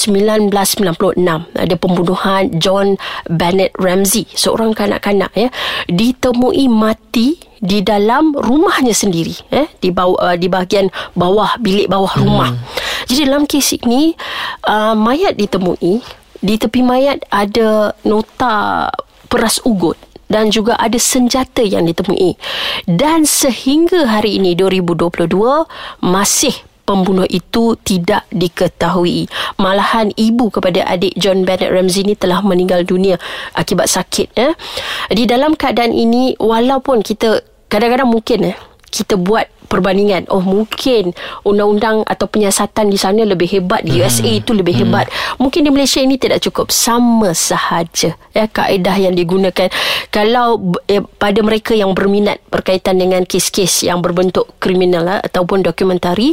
1996 0.52 1.18
ada 1.56 1.74
pembunuhan 1.76 2.42
John 2.56 2.96
Bennett 3.28 3.74
Ramsey 3.76 4.28
seorang 4.32 4.72
kanak-kanak 4.72 5.32
ya 5.36 5.48
ditemui 5.88 6.68
mati 6.70 7.40
di 7.58 7.82
dalam 7.82 8.34
rumahnya 8.38 8.94
sendiri 8.94 9.34
eh 9.50 9.66
di 9.82 9.90
bawah 9.90 10.32
uh, 10.32 10.36
di 10.38 10.46
bahagian 10.46 10.88
bawah 11.18 11.58
bilik 11.58 11.90
bawah 11.90 12.14
rumah. 12.22 12.54
Hmm. 12.54 12.62
Jadi 13.10 13.20
dalam 13.26 13.44
kes 13.50 13.74
ini 13.82 14.14
uh, 14.70 14.94
mayat 14.94 15.34
ditemui 15.34 16.02
di 16.38 16.54
tepi 16.54 16.86
mayat 16.86 17.26
ada 17.34 17.92
nota 18.06 18.88
peras 19.26 19.58
ugut 19.66 19.98
dan 20.28 20.52
juga 20.52 20.76
ada 20.78 20.96
senjata 20.96 21.64
yang 21.64 21.88
ditemui. 21.88 22.36
Dan 22.84 23.24
sehingga 23.24 24.06
hari 24.08 24.38
ini 24.40 24.54
2022 24.54 25.28
masih 26.04 26.54
pembunuh 26.88 27.28
itu 27.28 27.76
tidak 27.84 28.24
diketahui. 28.32 29.28
Malahan 29.60 30.08
ibu 30.16 30.48
kepada 30.48 30.88
adik 30.88 31.12
John 31.20 31.44
Bennett 31.44 31.68
Ramsey 31.68 32.08
ini 32.08 32.16
telah 32.16 32.40
meninggal 32.40 32.88
dunia 32.88 33.20
akibat 33.52 33.92
sakit. 33.92 34.32
Eh. 34.40 34.56
Di 35.12 35.28
dalam 35.28 35.52
keadaan 35.52 35.92
ini 35.92 36.32
walaupun 36.40 37.04
kita 37.04 37.44
kadang-kadang 37.68 38.08
mungkin 38.08 38.52
eh, 38.52 38.56
kita 38.88 39.20
buat 39.20 39.57
perbandingan. 39.68 40.26
Oh 40.32 40.42
mungkin 40.42 41.12
undang-undang 41.44 42.02
atau 42.08 42.26
penyiasatan 42.26 42.88
di 42.88 42.98
sana 42.98 43.22
lebih 43.22 43.46
hebat 43.46 43.84
di 43.84 44.00
USA 44.00 44.26
hmm. 44.26 44.40
itu 44.40 44.50
lebih 44.56 44.74
hmm. 44.74 44.82
hebat 44.88 45.06
mungkin 45.36 45.64
di 45.64 45.70
Malaysia 45.70 46.00
ini 46.00 46.16
tidak 46.16 46.42
cukup. 46.42 46.72
Sama 46.72 47.36
sahaja 47.36 48.16
ya 48.32 48.44
kaedah 48.48 48.96
yang 48.96 49.14
digunakan. 49.14 49.68
Kalau 50.08 50.74
eh, 50.88 51.04
pada 51.18 51.40
mereka 51.44 51.74
yang 51.74 51.92
berminat 51.92 52.40
berkaitan 52.48 52.96
dengan 53.02 53.26
kes-kes 53.26 53.84
yang 53.84 54.00
berbentuk 54.00 54.48
kriminal 54.62 55.04
lah, 55.04 55.18
ataupun 55.20 55.66
dokumentari 55.66 56.32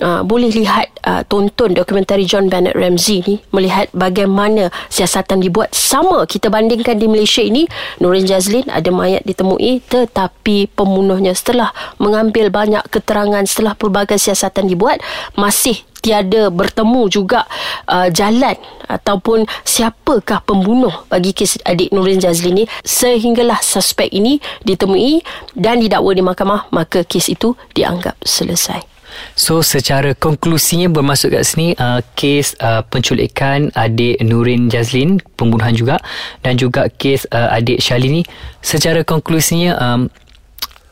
uh, 0.00 0.22
boleh 0.22 0.48
lihat 0.54 0.88
uh, 1.04 1.26
tonton 1.26 1.74
dokumentari 1.74 2.24
John 2.24 2.46
Bennett 2.46 2.78
Ramsey 2.78 3.20
ni 3.26 3.34
melihat 3.50 3.90
bagaimana 3.90 4.70
siasatan 4.88 5.42
dibuat. 5.42 5.74
Sama 5.74 6.22
kita 6.24 6.48
bandingkan 6.48 6.96
di 6.96 7.10
Malaysia 7.10 7.42
ini 7.42 7.66
Nurin 7.98 8.24
Jazlin 8.24 8.70
ada 8.70 8.88
mayat 8.94 9.26
ditemui 9.26 9.82
tetapi 9.90 10.70
pembunuhnya 10.72 11.34
setelah 11.34 11.74
mengambil 11.98 12.48
banyak 12.48 12.69
banyak 12.70 12.86
keterangan 12.86 13.42
setelah 13.50 13.74
pelbagai 13.74 14.14
siasatan 14.14 14.70
dibuat 14.70 15.02
masih 15.34 15.82
tiada 15.98 16.54
bertemu 16.54 17.10
juga 17.10 17.50
uh, 17.90 18.06
jalan 18.14 18.54
ataupun 18.86 19.42
siapakah 19.66 20.38
pembunuh 20.46 20.94
bagi 21.10 21.34
kes 21.34 21.58
adik 21.66 21.90
Nurin 21.90 22.22
Jazli 22.22 22.54
ni 22.54 22.64
sehinggalah 22.86 23.58
suspek 23.58 24.06
ini 24.14 24.38
ditemui 24.62 25.18
dan 25.58 25.82
didakwa 25.82 26.14
di 26.14 26.22
mahkamah 26.22 26.70
maka 26.70 27.02
kes 27.02 27.26
itu 27.34 27.58
dianggap 27.74 28.14
selesai. 28.22 28.86
So 29.34 29.60
secara 29.60 30.14
konklusinya 30.14 30.86
bermasuk 30.86 31.34
kat 31.34 31.42
sini 31.42 31.74
uh, 31.76 31.98
kes 32.14 32.54
uh, 32.62 32.86
penculikan 32.86 33.74
adik 33.74 34.22
Nurin 34.22 34.70
Jazlin 34.70 35.18
pembunuhan 35.34 35.74
juga 35.74 35.98
dan 36.46 36.54
juga 36.54 36.86
kes 36.88 37.26
uh, 37.34 37.50
adik 37.50 37.82
Shalini 37.82 38.22
secara 38.62 39.02
konklusinya 39.02 39.76
um, 39.76 40.00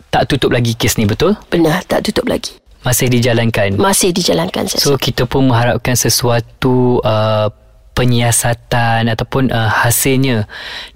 tak 0.09 0.29
tutup 0.29 0.53
lagi 0.53 0.75
kes 0.75 0.97
ni 0.97 1.05
betul? 1.05 1.37
Benar, 1.53 1.85
tak 1.85 2.09
tutup 2.09 2.29
lagi. 2.29 2.57
Masih 2.87 3.11
dijalankan. 3.11 3.77
Masih 3.77 4.15
dijalankan. 4.15 4.71
Saya 4.71 4.81
so 4.81 4.95
kita 4.95 5.27
pun 5.27 5.51
mengharapkan 5.51 5.99
sesuatu 5.99 7.03
uh, 7.03 7.51
penyiasatan 7.99 9.11
ataupun 9.11 9.51
uh, 9.51 9.67
hasilnya 9.83 10.47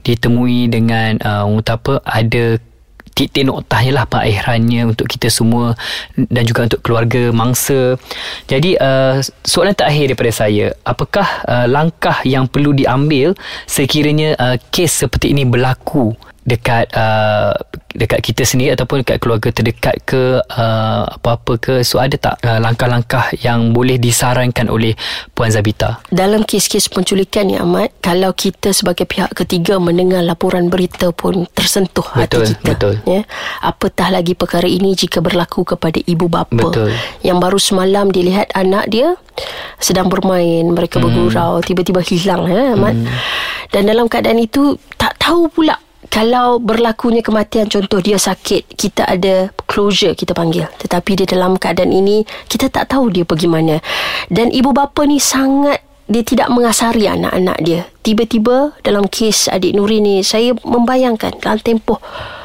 ditemui 0.07 0.71
dengan 0.71 1.19
uh, 1.19 1.51
apa 1.67 1.99
ada 2.07 2.63
titik 3.13 3.45
noktahnya 3.45 3.93
lah 3.93 4.05
perakhirannya 4.09 4.89
untuk 4.89 5.05
kita 5.05 5.29
semua 5.29 5.77
dan 6.17 6.49
juga 6.49 6.65
untuk 6.65 6.81
keluarga 6.81 7.29
mangsa. 7.35 8.01
Jadi 8.49 8.81
uh, 8.81 9.21
soalan 9.45 9.77
terakhir 9.77 10.15
daripada 10.15 10.33
saya, 10.33 10.73
apakah 10.87 11.27
uh, 11.45 11.67
langkah 11.69 12.25
yang 12.25 12.49
perlu 12.49 12.73
diambil 12.73 13.37
sekiranya 13.69 14.33
uh, 14.41 14.57
kes 14.73 15.05
seperti 15.05 15.37
ini 15.37 15.45
berlaku 15.45 16.17
dekat 16.43 16.91
uh, 16.91 17.55
dekat 17.95 18.21
kita 18.25 18.43
sendiri 18.43 18.75
ataupun 18.75 19.07
dekat 19.07 19.23
keluarga 19.23 19.49
terdekat 19.55 20.01
ke 20.03 20.41
uh, 20.43 21.05
apa-apa 21.07 21.53
ke 21.61 21.75
so 21.87 22.03
ada 22.03 22.19
tak 22.19 22.41
uh, 22.43 22.59
langkah-langkah 22.59 23.31
yang 23.45 23.71
boleh 23.71 24.01
disarankan 24.01 24.67
oleh 24.67 24.97
puan 25.37 25.53
Zabita 25.53 26.03
dalam 26.11 26.43
kes-kes 26.43 26.91
penculikan 26.91 27.47
ni 27.47 27.55
Ahmad 27.61 27.95
kalau 28.03 28.35
kita 28.35 28.75
sebagai 28.75 29.07
pihak 29.07 29.31
ketiga 29.37 29.79
mendengar 29.79 30.25
laporan 30.25 30.67
berita 30.67 31.15
pun 31.15 31.47
tersentuh 31.55 32.07
betul, 32.19 32.43
hati 32.43 32.59
kita 32.59 32.71
betul 32.75 32.95
ya 33.07 33.23
apatah 33.63 34.09
lagi 34.11 34.35
perkara 34.35 34.67
ini 34.67 34.99
jika 34.99 35.23
berlaku 35.23 35.63
kepada 35.63 36.03
ibu 36.03 36.27
bapa 36.27 36.51
betul. 36.59 36.91
yang 37.23 37.39
baru 37.39 37.61
semalam 37.61 38.11
dilihat 38.11 38.51
anak 38.57 38.91
dia 38.91 39.15
sedang 39.79 40.11
bermain 40.11 40.67
mereka 40.67 40.99
hmm. 40.99 41.05
bergurau 41.07 41.63
tiba-tiba 41.63 42.03
hilang 42.03 42.51
ya 42.51 42.75
Ahmad 42.75 42.99
hmm. 42.99 43.15
dan 43.71 43.83
dalam 43.87 44.11
keadaan 44.11 44.43
itu 44.43 44.75
tak 44.99 45.15
tahu 45.23 45.47
pula 45.47 45.79
kalau 46.13 46.61
berlakunya 46.61 47.25
kematian 47.25 47.73
contoh 47.73 48.05
dia 48.05 48.21
sakit 48.21 48.77
kita 48.77 49.09
ada 49.09 49.49
closure 49.65 50.13
kita 50.13 50.37
panggil 50.37 50.69
tetapi 50.77 51.17
dia 51.17 51.27
dalam 51.27 51.57
keadaan 51.57 51.89
ini 51.89 52.29
kita 52.53 52.69
tak 52.69 52.93
tahu 52.93 53.09
dia 53.09 53.25
pergi 53.25 53.49
mana 53.49 53.81
dan 54.29 54.53
ibu 54.53 54.77
bapa 54.77 55.09
ni 55.09 55.17
sangat 55.17 55.81
dia 56.13 56.21
tidak 56.27 56.53
mengasari 56.53 57.09
anak-anak 57.09 57.59
dia. 57.65 57.81
Tiba-tiba 58.05 58.77
dalam 58.85 59.09
kes 59.09 59.49
adik 59.49 59.73
Nuri 59.73 60.03
ni 60.03 60.21
saya 60.21 60.53
membayangkan 60.61 61.41
dalam 61.41 61.57
tempoh 61.63 62.03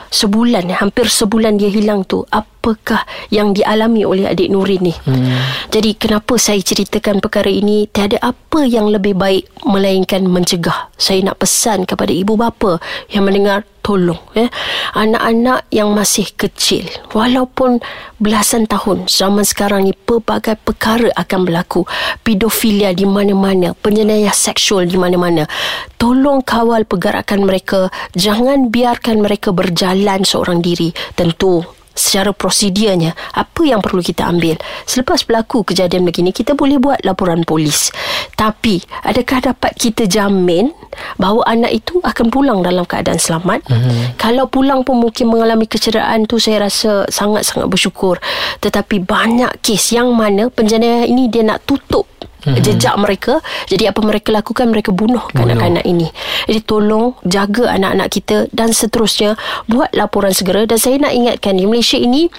sebulan 0.09 0.69
hampir 0.73 1.07
sebulan 1.07 1.59
dia 1.59 1.71
hilang 1.71 2.03
tu 2.03 2.23
apakah 2.31 3.03
yang 3.31 3.55
dialami 3.55 4.03
oleh 4.03 4.27
adik 4.27 4.51
Nuri 4.51 4.79
ni. 4.81 4.93
Hmm. 5.05 5.39
Jadi 5.71 5.95
kenapa 5.95 6.35
saya 6.35 6.59
ceritakan 6.59 7.23
perkara 7.23 7.47
ini 7.47 7.87
tiada 7.87 8.19
apa 8.19 8.67
yang 8.67 8.91
lebih 8.91 9.15
baik 9.15 9.47
melainkan 9.63 10.27
mencegah. 10.27 10.91
Saya 10.99 11.23
nak 11.23 11.39
pesan 11.39 11.87
kepada 11.87 12.11
ibu 12.11 12.35
bapa 12.35 12.79
yang 13.11 13.27
mendengar 13.27 13.63
tolong 13.87 14.19
ya. 14.35 14.51
Anak-anak 14.91 15.71
yang 15.71 15.95
masih 15.95 16.27
kecil 16.35 16.83
walaupun 17.15 17.79
belasan 18.19 18.67
tahun 18.67 19.07
zaman 19.07 19.47
sekarang 19.47 19.87
ni 19.87 19.95
pelbagai 19.95 20.59
perkara 20.59 21.07
akan 21.15 21.47
berlaku. 21.47 21.87
Pedofilia 22.27 22.91
di 22.91 23.07
mana-mana 23.07 23.71
penjenayah 23.71 24.35
seksual 24.35 24.91
di 24.91 24.99
mana-mana. 24.99 25.47
Tolong 25.95 26.43
kawal 26.43 26.83
pergerakan 26.83 27.47
mereka 27.47 27.87
jangan 28.11 28.67
biarkan 28.67 29.23
mereka 29.23 29.55
berjalan 29.55 30.27
seorang 30.27 30.59
diri. 30.59 30.91
Tentu 31.15 31.76
secara 31.97 32.31
prosedurnya 32.31 33.17
apa 33.33 33.61
yang 33.65 33.81
perlu 33.81 33.99
kita 33.99 34.29
ambil? 34.29 34.55
Selepas 34.85 35.25
berlaku 35.25 35.65
kejadian 35.65 36.05
begini 36.05 36.29
kita 36.29 36.53
boleh 36.53 36.77
buat 36.77 37.01
laporan 37.01 37.41
polis. 37.43 37.89
Tapi 38.37 38.79
adakah 39.03 39.51
dapat 39.51 39.73
kita 39.75 40.05
jamin 40.05 40.69
bahawa 41.17 41.43
anak 41.49 41.73
itu 41.73 41.99
akan 42.05 42.29
pulang 42.29 42.61
dalam 42.61 42.85
keadaan 42.85 43.17
selamat? 43.17 43.65
Mm-hmm. 43.67 44.21
kalau 44.21 44.45
pulang 44.45 44.85
pun 44.85 45.01
mungkin 45.01 45.33
mengalami 45.33 45.65
kecederaan 45.65 46.29
tu 46.29 46.37
saya 46.37 46.69
rasa 46.69 47.09
sangat-sangat 47.09 47.67
bersyukur. 47.67 48.21
Tetapi 48.61 49.01
banyak 49.01 49.65
kes 49.65 49.97
yang 49.97 50.13
mana 50.13 50.53
penjenayah 50.53 51.09
ini 51.09 51.27
dia 51.27 51.41
nak 51.41 51.65
tutup 51.65 52.05
mm-hmm. 52.43 52.63
jejak 52.63 52.95
mereka. 52.99 53.39
Jadi 53.65 53.89
apa 53.89 53.99
mereka 54.03 54.29
lakukan 54.33 54.69
mereka 54.69 54.91
bunuh 54.93 55.23
kanak-kanak 55.33 55.85
ini. 55.87 56.09
Jadi 56.45 56.59
tolong 56.63 57.17
jaga 57.25 57.73
anak-anak 57.73 58.07
kita 58.11 58.37
dan 58.53 58.71
seterusnya. 58.75 59.39
Buat 59.65 59.93
laporan 59.95 60.33
segera. 60.35 60.67
Dan 60.67 60.77
saya 60.77 61.01
nak 61.01 61.13
ingatkan 61.13 61.57
di 61.57 61.65
Malaysia 61.65 61.97
ini 61.97 62.29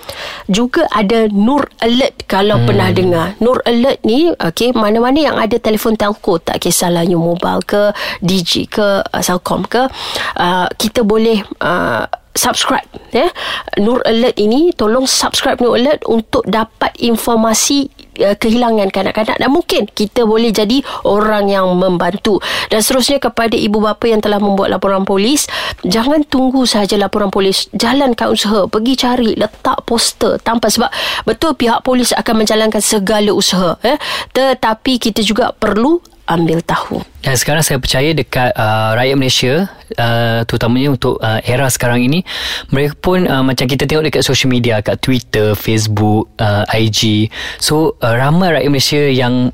juga 0.46 0.86
ada 0.92 1.26
Nur 1.30 1.66
Alert 1.82 2.28
kalau 2.30 2.60
mm. 2.60 2.64
pernah 2.66 2.88
dengar. 2.92 3.26
Nur 3.42 3.58
Alert 3.64 4.02
ni 4.04 4.30
okay, 4.36 4.70
mana-mana 4.70 5.18
yang 5.18 5.36
ada 5.36 5.56
telefon 5.58 5.98
telco 5.98 6.38
tak 6.38 6.62
kisahlah 6.62 7.02
you 7.06 7.18
mobile 7.18 7.62
ke 7.64 7.90
DG 8.22 8.70
ke 8.70 9.02
uh, 9.02 9.22
Celcom 9.22 9.66
ke 9.66 9.88
uh, 10.38 10.66
kita 10.76 11.02
boleh 11.02 11.42
uh, 11.62 12.06
subscribe 12.36 12.86
ya. 13.10 13.28
Nur 13.80 14.02
Alert 14.04 14.36
ini 14.36 14.70
tolong 14.74 15.08
subscribe 15.08 15.58
Nur 15.60 15.78
Alert 15.78 16.04
untuk 16.06 16.44
dapat 16.44 16.94
informasi 17.00 17.88
uh, 18.22 18.36
kehilangan 18.36 18.90
kanak-kanak. 18.92 19.36
Dan 19.38 19.50
mungkin 19.50 19.88
kita 19.88 20.24
boleh 20.24 20.52
jadi 20.52 20.82
orang 21.06 21.48
yang 21.48 21.66
membantu. 21.76 22.40
Dan 22.68 22.84
seterusnya 22.84 23.18
kepada 23.22 23.54
ibu 23.54 23.80
bapa 23.80 24.06
yang 24.06 24.22
telah 24.22 24.38
membuat 24.38 24.78
laporan 24.78 25.02
polis 25.02 25.48
jangan 25.86 26.22
tunggu 26.26 26.64
sahaja 26.68 26.94
laporan 27.00 27.32
polis. 27.32 27.66
Jalankan 27.74 28.34
usaha 28.34 28.68
pergi 28.68 28.94
cari 28.98 29.30
letak 29.34 29.84
poster 29.88 30.36
tanpa 30.42 30.68
sebab 30.68 30.90
betul 31.24 31.54
pihak 31.54 31.82
polis 31.82 32.14
akan 32.14 32.44
menjalankan 32.44 32.82
segala 32.82 33.30
usaha 33.32 33.78
eh 33.84 33.96
tetapi 34.34 35.00
kita 35.00 35.20
juga 35.24 35.52
perlu 35.54 36.00
ambil 36.28 36.60
tahu. 36.60 37.00
Dan 37.24 37.34
sekarang 37.34 37.64
saya 37.64 37.80
percaya 37.80 38.12
dekat 38.12 38.52
uh, 38.54 38.94
rakyat 38.94 39.16
Malaysia 39.16 39.54
uh, 39.96 40.44
terutamanya 40.44 40.94
untuk 40.94 41.16
uh, 41.18 41.40
era 41.42 41.66
sekarang 41.72 42.04
ini 42.04 42.22
mereka 42.70 42.94
pun 43.00 43.24
uh, 43.24 43.42
macam 43.42 43.64
kita 43.64 43.88
tengok 43.88 44.12
dekat 44.12 44.22
social 44.22 44.52
media 44.52 44.84
kat 44.84 45.00
Twitter, 45.00 45.56
Facebook, 45.56 46.28
uh, 46.38 46.68
IG. 46.70 47.32
So 47.58 47.96
uh, 48.04 48.14
ramai 48.14 48.54
rakyat 48.54 48.70
Malaysia 48.70 49.02
yang 49.08 49.50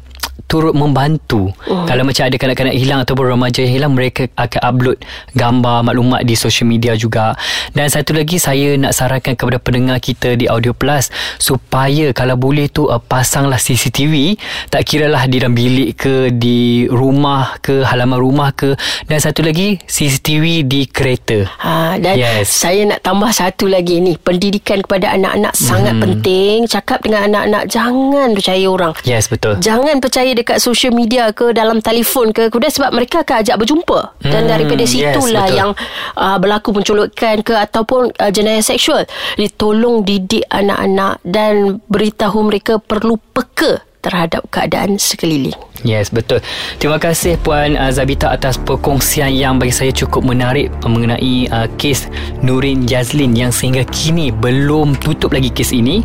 turut 0.47 0.77
membantu. 0.77 1.51
Uh. 1.67 1.83
kalau 1.89 2.05
macam 2.07 2.29
ada 2.29 2.37
kanak-kanak 2.37 2.77
hilang 2.77 3.01
ataupun 3.03 3.35
remaja 3.35 3.65
yang 3.65 3.73
hilang 3.81 3.93
mereka 3.97 4.29
akan 4.37 4.61
upload 4.63 4.99
gambar 5.35 5.83
maklumat 5.83 6.21
di 6.23 6.35
social 6.37 6.69
media 6.69 6.95
juga. 6.95 7.35
Dan 7.73 7.89
satu 7.89 8.15
lagi 8.15 8.39
saya 8.39 8.77
nak 8.79 8.95
sarankan 8.95 9.35
kepada 9.35 9.59
pendengar 9.59 9.99
kita 9.99 10.37
di 10.39 10.47
Audio 10.47 10.77
Plus 10.77 11.09
supaya 11.41 12.13
kalau 12.13 12.39
boleh 12.39 12.69
tu 12.71 12.87
uh, 12.87 13.01
pasanglah 13.01 13.59
CCTV 13.59 14.37
tak 14.71 14.85
kira 14.87 15.09
lah 15.09 15.25
di 15.27 15.41
dalam 15.41 15.57
bilik 15.57 15.99
ke 15.99 16.15
di 16.31 16.87
rumah 16.87 17.59
ke 17.65 17.83
halaman 17.83 18.21
rumah 18.21 18.53
ke. 18.53 18.77
Dan 19.09 19.19
satu 19.19 19.43
lagi 19.43 19.81
CCTV 19.81 20.67
di 20.69 20.87
kereta. 20.87 21.47
Ha, 21.61 21.97
dan 21.99 22.15
yes. 22.15 22.53
saya 22.53 22.85
nak 22.87 23.01
tambah 23.03 23.31
satu 23.33 23.67
lagi 23.67 23.99
ni. 23.99 24.17
Pendidikan 24.21 24.85
kepada 24.85 25.15
anak-anak 25.17 25.55
sangat 25.57 25.95
hmm. 25.99 26.03
penting. 26.05 26.57
Cakap 26.71 27.03
dengan 27.03 27.27
anak-anak 27.33 27.65
jangan 27.67 28.29
percaya 28.33 28.67
orang. 28.69 28.93
Yes 29.03 29.27
betul. 29.27 29.59
Jangan 29.59 29.99
percaya 29.99 30.24
dekat 30.33 30.65
social 30.65 30.97
media 30.97 31.29
ke 31.37 31.53
dalam 31.53 31.85
telefon 31.85 32.33
ke 32.33 32.49
kemudian 32.49 32.73
sebab 32.73 32.91
mereka 32.97 33.21
akan 33.21 33.45
ajak 33.45 33.57
berjumpa. 33.61 34.01
Hmm, 34.25 34.33
dan 34.33 34.43
daripada 34.49 34.89
situlah 34.89 35.47
yes, 35.53 35.57
yang 35.61 35.71
uh, 36.17 36.37
berlaku 36.41 36.73
penculikan 36.73 37.45
ke 37.45 37.53
ataupun 37.53 38.17
uh, 38.17 38.31
jenayah 38.33 38.65
seksual. 38.65 39.05
Jadi 39.37 39.53
tolong 39.61 40.01
didik 40.01 40.49
anak-anak 40.49 41.21
dan 41.21 41.85
beritahu 41.85 42.41
mereka 42.49 42.81
perlu 42.81 43.21
peka 43.37 43.85
terhadap 44.05 44.45
keadaan 44.53 45.01
sekeliling. 45.01 45.57
Yes, 45.85 46.09
betul. 46.09 46.41
Terima 46.81 46.97
kasih 46.97 47.37
Puan 47.45 47.77
uh, 47.77 47.93
Zabita 47.93 48.33
atas 48.33 48.57
perkongsian 48.57 49.29
yang 49.37 49.61
bagi 49.61 49.77
saya 49.77 49.93
cukup 49.93 50.25
menarik 50.25 50.73
mengenai 50.81 51.45
uh, 51.53 51.69
kes 51.77 52.09
Nurin 52.41 52.89
Jazlin 52.89 53.37
yang 53.37 53.53
sehingga 53.53 53.85
kini 53.93 54.33
belum 54.33 54.97
tutup 54.97 55.37
lagi 55.37 55.53
kes 55.53 55.77
ini. 55.77 56.01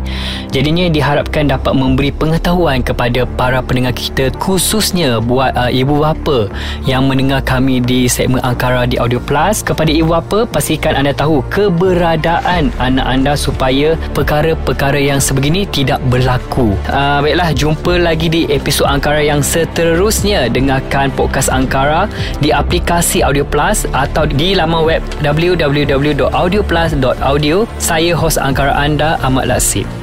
Jadinya 0.52 0.84
diharapkan 0.92 1.48
dapat 1.48 1.72
memberi 1.72 2.12
pengetahuan 2.12 2.84
kepada 2.84 3.24
para 3.40 3.64
pendengar 3.64 3.96
kita 3.96 4.28
khususnya 4.36 5.16
buat 5.16 5.56
uh, 5.56 5.72
ibu 5.72 6.04
bapa 6.04 6.52
yang 6.84 7.08
mendengar 7.08 7.40
kami 7.40 7.80
di 7.80 8.04
segmen 8.04 8.44
Angkara 8.44 8.84
di 8.84 9.00
Audio 9.00 9.16
Plus. 9.16 9.64
Kepada 9.64 9.88
ibu 9.88 10.12
bapa, 10.12 10.44
pastikan 10.44 10.92
anda 10.92 11.16
tahu 11.16 11.40
keberadaan 11.48 12.68
anak 12.76 13.06
anda 13.08 13.32
supaya 13.32 13.96
perkara-perkara 14.12 15.00
yang 15.00 15.24
sebegini 15.24 15.64
tidak 15.64 16.04
berlaku. 16.12 16.76
Uh, 16.92 17.24
baiklah, 17.24 17.48
jumpa 17.56 17.89
lagi 17.98 18.30
di 18.30 18.46
episod 18.46 18.86
Angkara 18.86 19.18
yang 19.18 19.42
seterusnya 19.42 20.46
dengarkan 20.46 21.10
podcast 21.10 21.50
Angkara 21.50 22.06
di 22.38 22.54
aplikasi 22.54 23.26
Audio 23.26 23.42
Plus 23.42 23.82
atau 23.90 24.30
di 24.30 24.54
laman 24.54 24.86
web 24.86 25.02
www.audioplus.audio. 25.18 27.66
Saya 27.82 28.14
hos 28.14 28.38
Angkara 28.38 28.78
anda 28.78 29.18
Ahmad 29.26 29.50
Lasib. 29.50 29.99